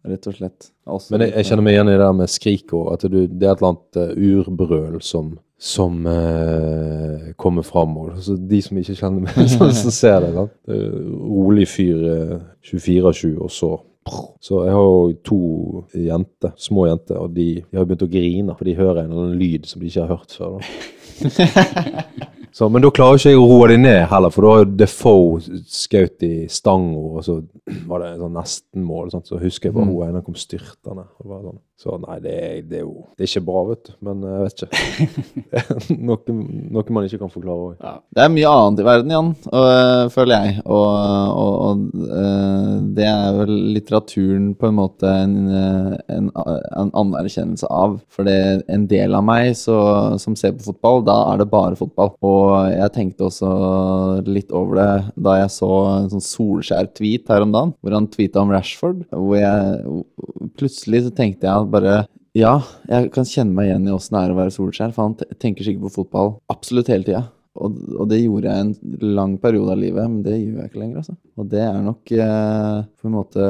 rett 0.10 0.32
og 0.32 0.40
slett. 0.40 0.72
Også 0.90 1.14
Men 1.14 1.26
jeg, 1.26 1.36
jeg 1.38 1.50
kjenner 1.50 1.68
meg 1.68 1.78
igjen 1.78 1.92
i 1.92 1.98
det 1.98 2.02
der 2.06 2.18
med 2.18 2.34
skrik 2.34 2.74
og 2.78 2.90
at 2.96 3.06
du, 3.06 3.20
det 3.28 3.46
er 3.46 3.54
et 3.54 3.62
eller 3.62 3.74
annet 3.74 4.00
eh, 4.02 4.40
urbrøl 4.40 4.98
som, 5.06 5.36
som 5.60 6.00
eh, 6.10 7.30
kommer 7.40 7.68
fram. 7.68 8.00
Så 8.24 8.38
de 8.40 8.62
som 8.66 8.80
ikke 8.82 8.98
kjenner 9.00 9.28
meg, 9.28 9.38
så, 9.54 9.70
så 9.76 9.94
ser 9.94 10.26
det. 10.26 10.48
Er 10.72 10.90
rolig 11.20 11.70
fyr 11.70 12.10
eh, 12.16 12.36
24-7, 12.72 13.38
og 13.38 13.54
så 13.54 13.76
så 14.42 14.64
jeg 14.66 14.74
har 14.74 14.86
jo 14.88 15.10
to 15.28 15.40
jenter, 15.94 16.54
små 16.58 16.88
jenter, 16.88 17.20
og 17.22 17.36
de, 17.36 17.62
de 17.62 17.78
har 17.78 17.86
begynt 17.86 18.08
å 18.08 18.10
grine. 18.10 18.56
For 18.58 18.66
de 18.66 18.78
hører 18.80 19.04
en 19.04 19.12
eller 19.12 19.28
annen 19.28 19.38
lyd 19.38 19.70
som 19.70 19.84
de 19.84 19.92
ikke 19.92 20.08
har 20.08 20.16
hørt 20.16 20.34
før. 20.34 20.58
Da. 20.58 22.30
Så, 22.60 22.68
men 22.68 22.84
da 22.84 22.90
klarer 22.92 23.16
ikke 23.16 23.32
jeg 23.32 23.40
å 23.40 23.46
roe 23.48 23.70
dem 23.72 23.86
ned 23.86 24.02
heller, 24.12 24.34
for 24.36 24.44
da 24.44 24.50
har 24.52 24.66
jo 24.66 24.72
Defoe 24.82 25.40
skutt 25.72 26.26
i 26.28 26.34
stanga, 26.52 27.00
og 27.00 27.24
så 27.24 27.38
var 27.88 28.04
det 28.04 28.10
en 28.12 28.26
sånn 28.26 28.36
nestenmål. 28.36 29.14
Sant? 29.14 29.30
Så 29.32 29.40
husker 29.40 29.70
jeg 29.70 29.78
bare 29.78 29.88
Mm. 29.88 29.94
hun 29.96 30.10
ene 30.10 30.24
kom 30.26 30.36
styrtende. 30.36 31.06
Sånn. 31.24 31.60
Så 31.80 31.96
nei, 31.96 32.18
det 32.20 32.32
er, 32.36 32.56
det 32.68 32.78
er 32.82 32.84
jo 32.84 33.06
Det 33.16 33.24
er 33.24 33.30
ikke 33.30 33.46
bra, 33.48 33.60
vet 33.70 33.84
du. 33.88 33.92
Men 34.04 34.24
jeg 34.28 34.42
vet 34.44 34.64
ikke. 34.66 35.96
noe, 36.10 36.34
noe 36.76 36.84
man 36.98 37.06
ikke 37.08 37.20
kan 37.22 37.32
forklare 37.32 37.70
òg. 37.70 37.78
Ja. 37.80 37.94
Det 38.18 38.26
er 38.26 38.34
mye 38.34 38.52
annet 38.52 38.82
i 38.84 38.88
verden, 38.90 39.14
Jan, 39.16 39.30
og, 39.54 40.12
føler 40.12 40.44
jeg. 40.44 40.58
Og, 40.66 40.90
og, 41.40 41.54
og 41.70 42.10
eh, 42.20 42.74
det 42.98 43.08
er 43.08 43.38
vel 43.38 43.54
litteraturen 43.78 44.50
på 44.60 44.68
en 44.68 44.76
måte 44.82 45.14
en, 45.24 45.38
eh, 45.48 45.96
en, 46.18 46.28
en 46.84 46.92
anerkjennelse 47.06 47.72
av. 47.72 47.96
For 48.12 48.28
det 48.28 48.36
er 48.36 48.66
en 48.76 48.84
del 48.92 49.16
av 49.16 49.24
meg 49.32 49.54
så, 49.56 49.80
som 50.20 50.36
ser 50.36 50.58
på 50.60 50.68
fotball, 50.74 51.06
da 51.08 51.22
er 51.32 51.46
det 51.46 51.48
bare 51.54 51.80
fotball. 51.80 52.12
Og 52.20 52.49
jeg 52.72 52.94
tenkte 52.96 53.28
også 53.28 53.50
litt 54.28 54.54
over 54.56 54.80
det 54.80 54.92
da 55.20 55.40
jeg 55.42 55.54
så 55.56 55.72
en 55.96 56.12
sånn 56.14 56.26
Solskjær-tweet 56.26 57.30
her 57.32 57.46
om 57.46 57.56
dagen, 57.56 57.74
hvor 57.80 57.98
han 57.98 58.10
tweeta 58.12 58.44
om 58.44 58.54
Rashford. 58.54 59.06
Hvor 59.14 59.40
jeg 59.40 60.04
plutselig 60.60 61.06
så 61.08 61.14
tenkte 61.16 61.50
jeg 61.50 61.72
bare 61.74 62.00
ja, 62.38 62.60
jeg 62.88 63.10
kan 63.14 63.26
kjenne 63.26 63.56
meg 63.58 63.72
igjen 63.72 63.88
i 63.90 63.94
åssen 63.96 64.16
det 64.16 64.22
er 64.22 64.32
å 64.34 64.38
være 64.38 64.54
Solskjær, 64.54 64.94
for 64.96 65.10
han 65.10 65.38
tenker 65.42 65.66
sikkert 65.66 65.88
på 65.88 65.98
fotball 66.04 66.36
absolutt 66.54 66.92
hele 66.94 67.08
tida. 67.08 67.24
Og, 67.60 67.80
og 67.98 68.06
det 68.12 68.20
gjorde 68.22 68.52
jeg 68.52 68.66
en 68.66 69.10
lang 69.18 69.34
periode 69.42 69.74
av 69.74 69.82
livet, 69.82 70.06
men 70.06 70.22
det 70.24 70.38
gjør 70.38 70.62
jeg 70.62 70.70
ikke 70.70 70.82
lenger, 70.84 71.02
altså. 71.02 71.16
Og 71.40 71.50
det 71.52 71.64
er 71.66 71.80
nok 71.84 72.14
eh, 72.14 72.76
på 73.00 73.10
en 73.10 73.16
måte 73.16 73.48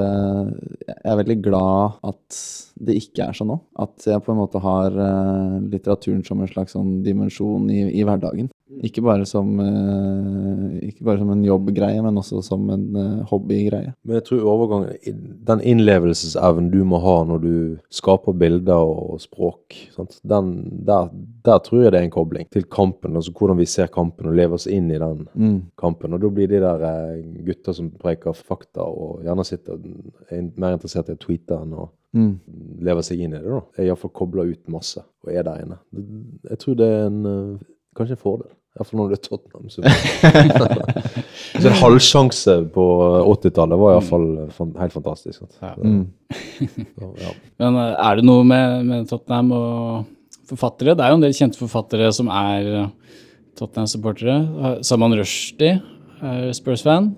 Jeg 0.88 1.12
er 1.12 1.20
veldig 1.20 1.38
glad 1.46 2.00
at 2.10 2.40
det 2.80 2.96
ikke 3.00 3.28
er 3.30 3.36
sånn 3.38 3.52
nå. 3.52 3.60
At 3.80 4.06
jeg 4.08 4.22
på 4.24 4.32
en 4.34 4.39
måte 4.39 4.62
har 4.63 4.96
uh, 4.96 5.60
litteraturen 5.72 6.24
som 6.28 6.39
en 6.42 6.50
slags 6.52 6.76
sånn 6.78 7.02
dimensjon 7.06 7.70
i, 7.74 7.84
i 8.00 8.06
hverdagen. 8.08 8.50
Ikke 8.86 9.02
bare 9.02 9.26
som 9.26 9.48
uh, 9.60 10.78
Ikke 10.86 11.04
bare 11.04 11.18
som 11.20 11.32
en 11.34 11.42
jobbgreie, 11.44 12.00
men 12.06 12.20
også 12.22 12.39
som 12.46 12.68
en 12.72 12.84
uh, 12.96 13.24
hobbygreie. 13.32 13.96
Men 14.06 14.20
jeg 14.20 14.26
tror 14.28 14.46
overgangen 14.54 15.24
Den 15.48 15.63
innlevelsesevnen 15.65 16.70
du 16.72 16.84
må 16.88 17.02
ha 17.04 17.15
når 17.28 17.42
du 17.44 17.56
skaper 17.94 18.38
bilder 18.38 18.80
og 18.86 19.20
språk? 19.24 19.76
Den, 20.24 20.54
der, 20.88 21.10
der 21.46 21.60
tror 21.65 21.84
jeg 21.84 21.94
det 21.96 22.04
er 22.04 22.08
en 22.08 22.13
kobling 22.15 22.48
til 22.54 22.68
kampen. 22.72 23.18
Altså 23.18 23.34
hvordan 23.36 23.60
vi 23.60 23.68
ser 23.70 23.89
kampen 23.92 24.30
og 24.30 24.38
lever 24.38 24.60
oss 24.60 24.70
inn 24.70 24.92
i 24.94 25.02
den 25.02 25.26
Mm. 25.39 25.72
kampen. 25.78 26.13
Og 26.13 26.22
da 26.22 26.30
blir 26.32 26.48
de 26.48 26.60
der 26.62 26.84
gutta 27.46 27.74
som 27.76 27.89
preker 27.92 28.34
fakta 28.38 28.86
og 28.86 29.24
gjerne 29.26 29.46
sitter 29.48 29.80
er 30.32 30.46
mer 30.60 30.78
interessert 30.78 31.10
i 31.10 31.15
å 31.18 31.20
tweete 31.22 31.58
enn 31.60 31.74
å 31.76 31.89
Mm. 32.15 32.32
Lever 32.86 33.06
seg 33.06 33.22
inn 33.22 33.36
i 33.36 33.39
det. 33.39 33.50
da. 33.50 33.62
Er 33.78 33.89
iallfall 33.89 34.13
kobla 34.15 34.45
ut 34.50 34.62
masse 34.74 35.02
og 35.02 35.34
er 35.34 35.45
der 35.45 35.65
inne. 35.65 35.78
Jeg 36.50 36.62
tror 36.63 36.80
det 36.80 36.88
er 36.89 37.04
en, 37.10 37.19
eh, 37.30 37.67
kanskje 37.98 38.17
en 38.17 38.24
fordel. 38.24 38.50
Iallfall 38.78 39.00
når 39.02 39.10
du 39.10 39.15
er 39.17 39.24
Tottenham. 39.26 39.69
Så, 39.69 39.82
så 41.62 41.67
en 41.67 41.80
halvsjanse 41.82 42.56
på 42.74 42.86
80-tallet 43.36 43.82
var 43.82 43.98
iallfall 43.98 44.30
fan, 44.56 44.74
helt 44.80 44.95
fantastisk. 44.95 45.41
Sant? 45.41 45.60
Ja. 45.62 45.74
Mm. 45.78 46.08
Så, 46.95 47.12
ja. 47.22 47.36
Men 47.62 47.82
eh, 47.84 47.93
er 48.08 48.19
det 48.19 48.26
noe 48.30 48.48
med, 48.48 48.89
med 48.89 49.10
Tottenham 49.12 49.54
og 49.58 50.41
forfattere? 50.50 50.98
Det 50.98 51.06
er 51.06 51.13
jo 51.13 51.19
en 51.19 51.28
del 51.28 51.38
kjente 51.38 51.62
forfattere 51.62 52.10
som 52.15 52.32
er 52.34 52.74
eh, 52.84 52.91
Tottenham-supportere. 53.60 54.82
Saman 54.88 55.17
Rushdie 55.19 55.78
er 56.26 56.54
Spurs-fan. 56.56 57.12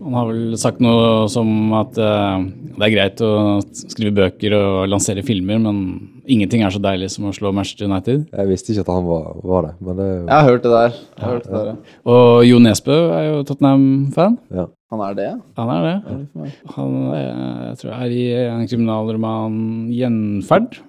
Han 0.00 0.14
har 0.16 0.28
vel 0.30 0.54
sagt 0.60 0.78
noe 0.80 1.26
som 1.28 1.48
at 1.76 1.98
uh, 2.00 2.40
det 2.78 2.86
er 2.86 2.92
greit 2.94 3.20
å 3.20 3.60
skrive 3.66 4.14
bøker 4.16 4.54
og 4.56 4.88
lansere 4.88 5.20
filmer, 5.26 5.58
men 5.60 5.76
ingenting 6.24 6.62
er 6.64 6.72
så 6.72 6.80
deilig 6.80 7.10
som 7.12 7.26
å 7.28 7.32
slå 7.36 7.52
Manchester 7.52 7.84
United. 7.90 8.22
Jeg 8.32 8.48
visste 8.48 8.72
ikke 8.72 8.84
at 8.86 8.92
han 8.94 9.04
var, 9.08 9.26
var 9.44 9.66
det, 9.68 9.72
men 9.84 9.98
det 10.00 10.08
Jeg 10.08 10.32
har 10.32 10.48
hørt 10.48 10.64
det 10.64 10.72
der. 10.72 10.90
Jeg 10.96 11.24
har 11.26 11.32
hørt 11.36 11.44
det 11.48 11.52
der. 11.58 11.66
ja. 11.72 11.76
Og 12.14 12.24
Jo 12.48 12.56
Nesbø 12.64 12.96
er 13.18 13.24
jo 13.28 13.42
Tottenham-fan. 13.50 14.34
ja. 14.56 14.64
Han 14.90 14.98
er 15.06 15.12
det. 15.14 15.28
Han 15.54 15.68
er 15.70 15.84
det. 15.86 15.96
Han 16.74 16.94
er, 17.14 17.26
jeg 17.68 17.76
tror 17.78 17.92
er 17.94 18.10
i 18.10 18.24
en 18.48 18.66
kriminalroman 18.66 19.54
'Gjenferd'. 19.94 20.80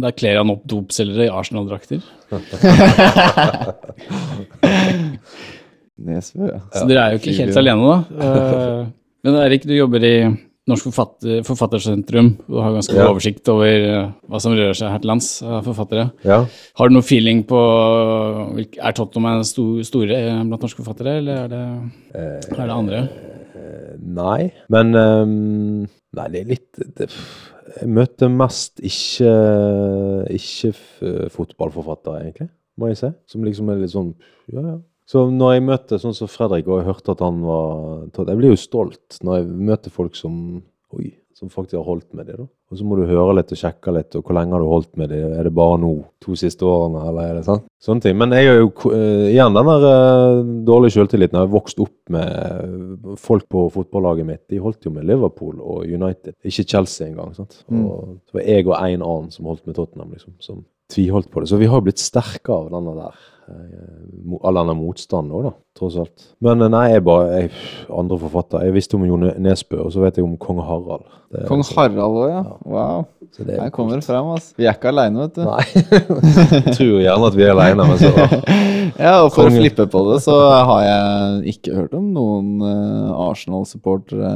Der 0.00 0.12
kler 0.16 0.38
han 0.40 0.48
opp 0.50 0.64
dopselgere 0.64 1.26
i 1.26 1.30
Arsenal-drakter. 1.30 2.00
Nesbø, 5.98 6.50
ja. 6.52 6.58
Så 6.76 6.84
dere 6.88 7.04
er 7.06 7.14
jo 7.14 7.20
ikke 7.22 7.36
helt 7.40 7.56
alene, 7.56 7.86
da. 7.88 7.96
Eh, 8.26 8.86
Men 9.26 9.34
Erik, 9.42 9.64
du 9.66 9.72
jobber 9.74 10.04
i 10.06 10.16
Norsk 10.68 10.88
forfatter, 10.88 11.40
Forfattersentrum. 11.46 12.28
Du 12.46 12.56
har 12.60 12.72
ganske 12.74 12.92
god 12.94 13.00
Ja. 13.04 13.08
oversikt 13.12 13.48
over 13.48 13.66
eh, 13.66 14.08
hva 14.28 14.40
som 14.42 14.52
rører 14.54 14.74
seg 14.74 14.90
her 14.90 14.98
til 15.02 15.08
lands 15.12 15.28
av 15.42 15.64
forfattere. 15.66 16.08
ja. 16.26 16.40
Har 16.76 16.88
du 16.88 16.94
noe 16.94 17.02
feeling 17.06 17.44
på 17.46 17.58
Er 18.82 18.92
Tottenham 18.92 19.38
en 19.38 19.44
stor 19.46 19.82
store 19.86 20.10
eh, 20.18 20.42
blant 20.44 20.62
norske 20.62 20.82
forfattere, 20.82 21.16
eller 21.22 21.44
er 21.44 21.48
det, 21.48 21.62
er 22.14 22.66
det 22.66 22.70
andre? 22.76 23.00
Nei, 24.06 24.50
men 24.70 24.92
ehm, 24.94 25.88
Nei, 26.16 26.26
det 26.32 26.40
er 26.42 26.50
litt 26.50 26.80
det, 26.98 27.08
Jeg 27.80 27.88
møter 27.88 28.28
mest 28.30 28.78
ikke 28.84 29.32
ikke-fotballforfattere, 30.36 32.20
egentlig, 32.24 32.48
må 32.78 32.90
jeg 32.90 33.00
si. 33.00 33.10
Som 33.30 33.44
liksom 33.46 33.70
er 33.72 33.80
litt 33.82 33.94
sånn 33.94 34.12
Ja, 34.52 34.60
ja. 34.62 34.76
Så 35.06 35.28
når 35.30 35.54
jeg 35.54 35.66
møter 35.68 36.02
sånn 36.02 36.16
som 36.16 36.30
Fredrik, 36.30 36.66
og 36.66 36.80
jeg 36.80 36.88
hørte 36.88 37.14
at 37.14 37.22
han 37.22 37.38
var 37.46 38.08
Jeg 38.26 38.40
blir 38.40 38.50
jo 38.50 38.58
stolt 38.58 39.20
når 39.22 39.38
jeg 39.38 39.68
møter 39.70 39.94
folk 39.94 40.18
som 40.18 40.64
Oi, 40.96 41.10
som 41.36 41.50
faktisk 41.52 41.76
har 41.76 41.84
holdt 41.84 42.14
med 42.16 42.28
det, 42.30 42.36
da. 42.38 42.46
Og 42.70 42.78
så 42.78 42.84
må 42.86 42.96
du 42.96 43.02
høre 43.10 43.34
litt 43.36 43.50
og 43.52 43.58
sjekke 43.60 43.92
litt, 43.92 44.14
og 44.16 44.22
hvor 44.24 44.36
lenge 44.38 44.54
har 44.54 44.62
du 44.62 44.68
holdt 44.70 44.92
med 44.96 45.10
det? 45.12 45.18
Er 45.36 45.44
det 45.44 45.52
bare 45.54 45.76
nå, 45.82 45.90
to 46.22 46.36
siste 46.38 46.64
årene, 46.64 47.02
eller 47.10 47.26
er 47.26 47.34
det 47.36 47.42
sant? 47.44 47.66
Sånne 47.82 48.06
ting. 48.06 48.16
Men 48.16 48.32
jeg 48.32 48.48
er 48.48 48.62
jo 48.62 48.70
eh, 48.94 49.26
igjen 49.34 49.58
den 49.58 49.68
der 49.68 49.84
eh, 49.90 50.38
dårlige 50.70 50.94
selvtilliten. 50.96 51.36
Jeg 51.36 51.44
har 51.44 51.52
vokst 51.52 51.82
opp 51.84 52.14
med 52.14 53.18
folk 53.20 53.44
på 53.52 53.66
fotballaget 53.74 54.30
mitt. 54.30 54.44
De 54.48 54.62
holdt 54.62 54.88
jo 54.88 54.94
med 54.94 55.10
Liverpool 55.10 55.60
og 55.60 55.84
United, 55.84 56.38
ikke 56.46 56.64
Chelsea 56.72 57.10
engang. 57.10 57.36
sant? 57.36 57.60
Og 57.68 58.16
det 58.16 58.38
var 58.38 58.48
jeg 58.48 58.70
og 58.70 58.76
en 58.78 59.06
annen 59.10 59.30
som 59.34 59.50
holdt 59.50 59.66
med 59.68 59.76
Tottenham, 59.76 60.16
liksom, 60.16 60.38
som 60.40 60.64
tviholdt 60.94 61.28
på 61.34 61.42
det. 61.42 61.50
Så 61.52 61.60
vi 61.60 61.68
har 61.68 61.82
jo 61.82 61.90
blitt 61.90 62.00
sterke 62.00 62.56
av 62.56 62.70
denne 62.72 62.96
der. 63.02 63.26
Eh, 63.48 64.38
All 64.46 64.58
denne 64.58 64.74
motstanden 64.76 65.34
òg, 65.36 65.44
da, 65.48 65.52
tross 65.78 65.98
alt. 66.02 66.26
Men 66.44 66.64
eh, 66.64 66.70
nei, 66.72 66.84
jeg 66.94 67.04
bare 67.06 67.26
jeg, 67.32 67.50
Andre 67.92 68.18
forfattere. 68.20 68.64
Jeg 68.66 68.76
visste 68.76 68.98
om 68.98 69.06
Jo 69.06 69.18
Nesbø, 69.18 69.80
og 69.86 69.92
så 69.94 70.02
vet 70.04 70.18
jeg 70.18 70.26
om 70.26 70.36
kong 70.40 70.62
Harald. 70.66 71.06
Det 71.32 71.46
Kong 71.48 71.62
altså, 71.64 71.76
Harald 71.80 72.20
òg, 72.22 72.30
ja. 72.30 72.42
Wow. 72.66 73.06
så 73.34 73.46
det 73.46 73.56
er 73.56 73.66
Her 73.66 73.74
kommer 73.74 73.98
det 73.98 74.06
frem, 74.06 74.32
altså. 74.36 74.54
Vi 74.58 74.66
er 74.66 74.78
ikke 74.78 74.92
aleine, 74.92 75.26
vet 75.26 75.38
du. 75.38 75.44
Nei. 75.46 75.66
jeg 76.66 76.76
tror 76.78 76.96
gjerne 77.02 77.30
at 77.30 77.38
vi 77.38 77.46
er 77.46 77.54
alene, 77.54 77.88
men 77.90 78.02
så 78.02 78.12
Ja, 78.98 79.12
og 79.24 79.32
for 79.34 79.44
Kongen. 79.46 79.58
å 79.58 79.62
flippe 79.64 79.86
på 79.92 80.02
det, 80.10 80.20
så 80.24 80.36
har 80.70 80.80
jeg 80.86 81.54
ikke 81.56 81.74
hørt 81.76 81.94
om 81.98 82.08
noen 82.14 82.62
uh, 82.62 83.28
Arsenal-supportere 83.28 84.30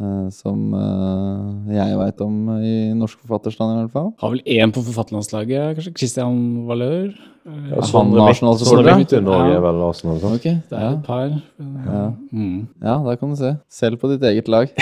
uh, 0.00 0.28
som 0.32 0.70
uh, 0.72 1.74
jeg 1.74 1.98
veit 2.00 2.22
om 2.24 2.36
i 2.60 2.76
norsk 2.96 3.20
forfatterstand, 3.24 3.74
i 3.74 3.82
hvert 3.84 3.94
fall. 3.96 4.08
Har 4.22 4.32
vel 4.34 4.42
én 4.46 4.72
på 4.74 4.84
forfatterlandslaget, 4.86 5.76
kanskje? 5.78 5.94
Christian 5.98 6.40
Valør? 6.70 7.12
ja, 7.50 7.80
han 7.80 8.10
Midt- 8.12 8.24
Arsenal-supporter? 8.28 9.22
Norge 9.24 9.54
er 9.56 9.62
vel 9.64 9.84
Arsenal, 9.88 10.18
sant? 10.22 10.40
Ok, 10.40 10.48
Det 10.70 10.76
er 10.76 10.84
ja. 10.84 10.90
et 10.92 11.04
par. 11.06 11.30
Ja. 11.60 12.02
Mm. 12.32 12.68
ja, 12.82 12.98
der 13.08 13.16
kan 13.20 13.32
du 13.32 13.40
se. 13.40 13.54
Selv 13.68 14.00
på 14.00 14.12
ditt 14.12 14.22
eget 14.28 14.48
lag. 14.48 14.68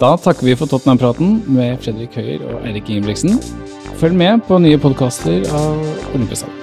Da 0.00 0.14
takker 0.16 0.46
vi 0.48 0.54
for 0.56 0.64
Tottenham-praten 0.64 1.42
med 1.52 1.82
Fredrik 1.84 2.14
Høyer 2.16 2.40
og 2.48 2.62
Eirik 2.64 2.88
Ingebrigtsen. 2.88 3.36
Følg 4.00 4.16
med 4.16 4.40
på 4.48 4.56
nye 4.64 4.80
podkaster 4.80 5.44
av 5.52 5.76
Olympiastadion. 6.14 6.59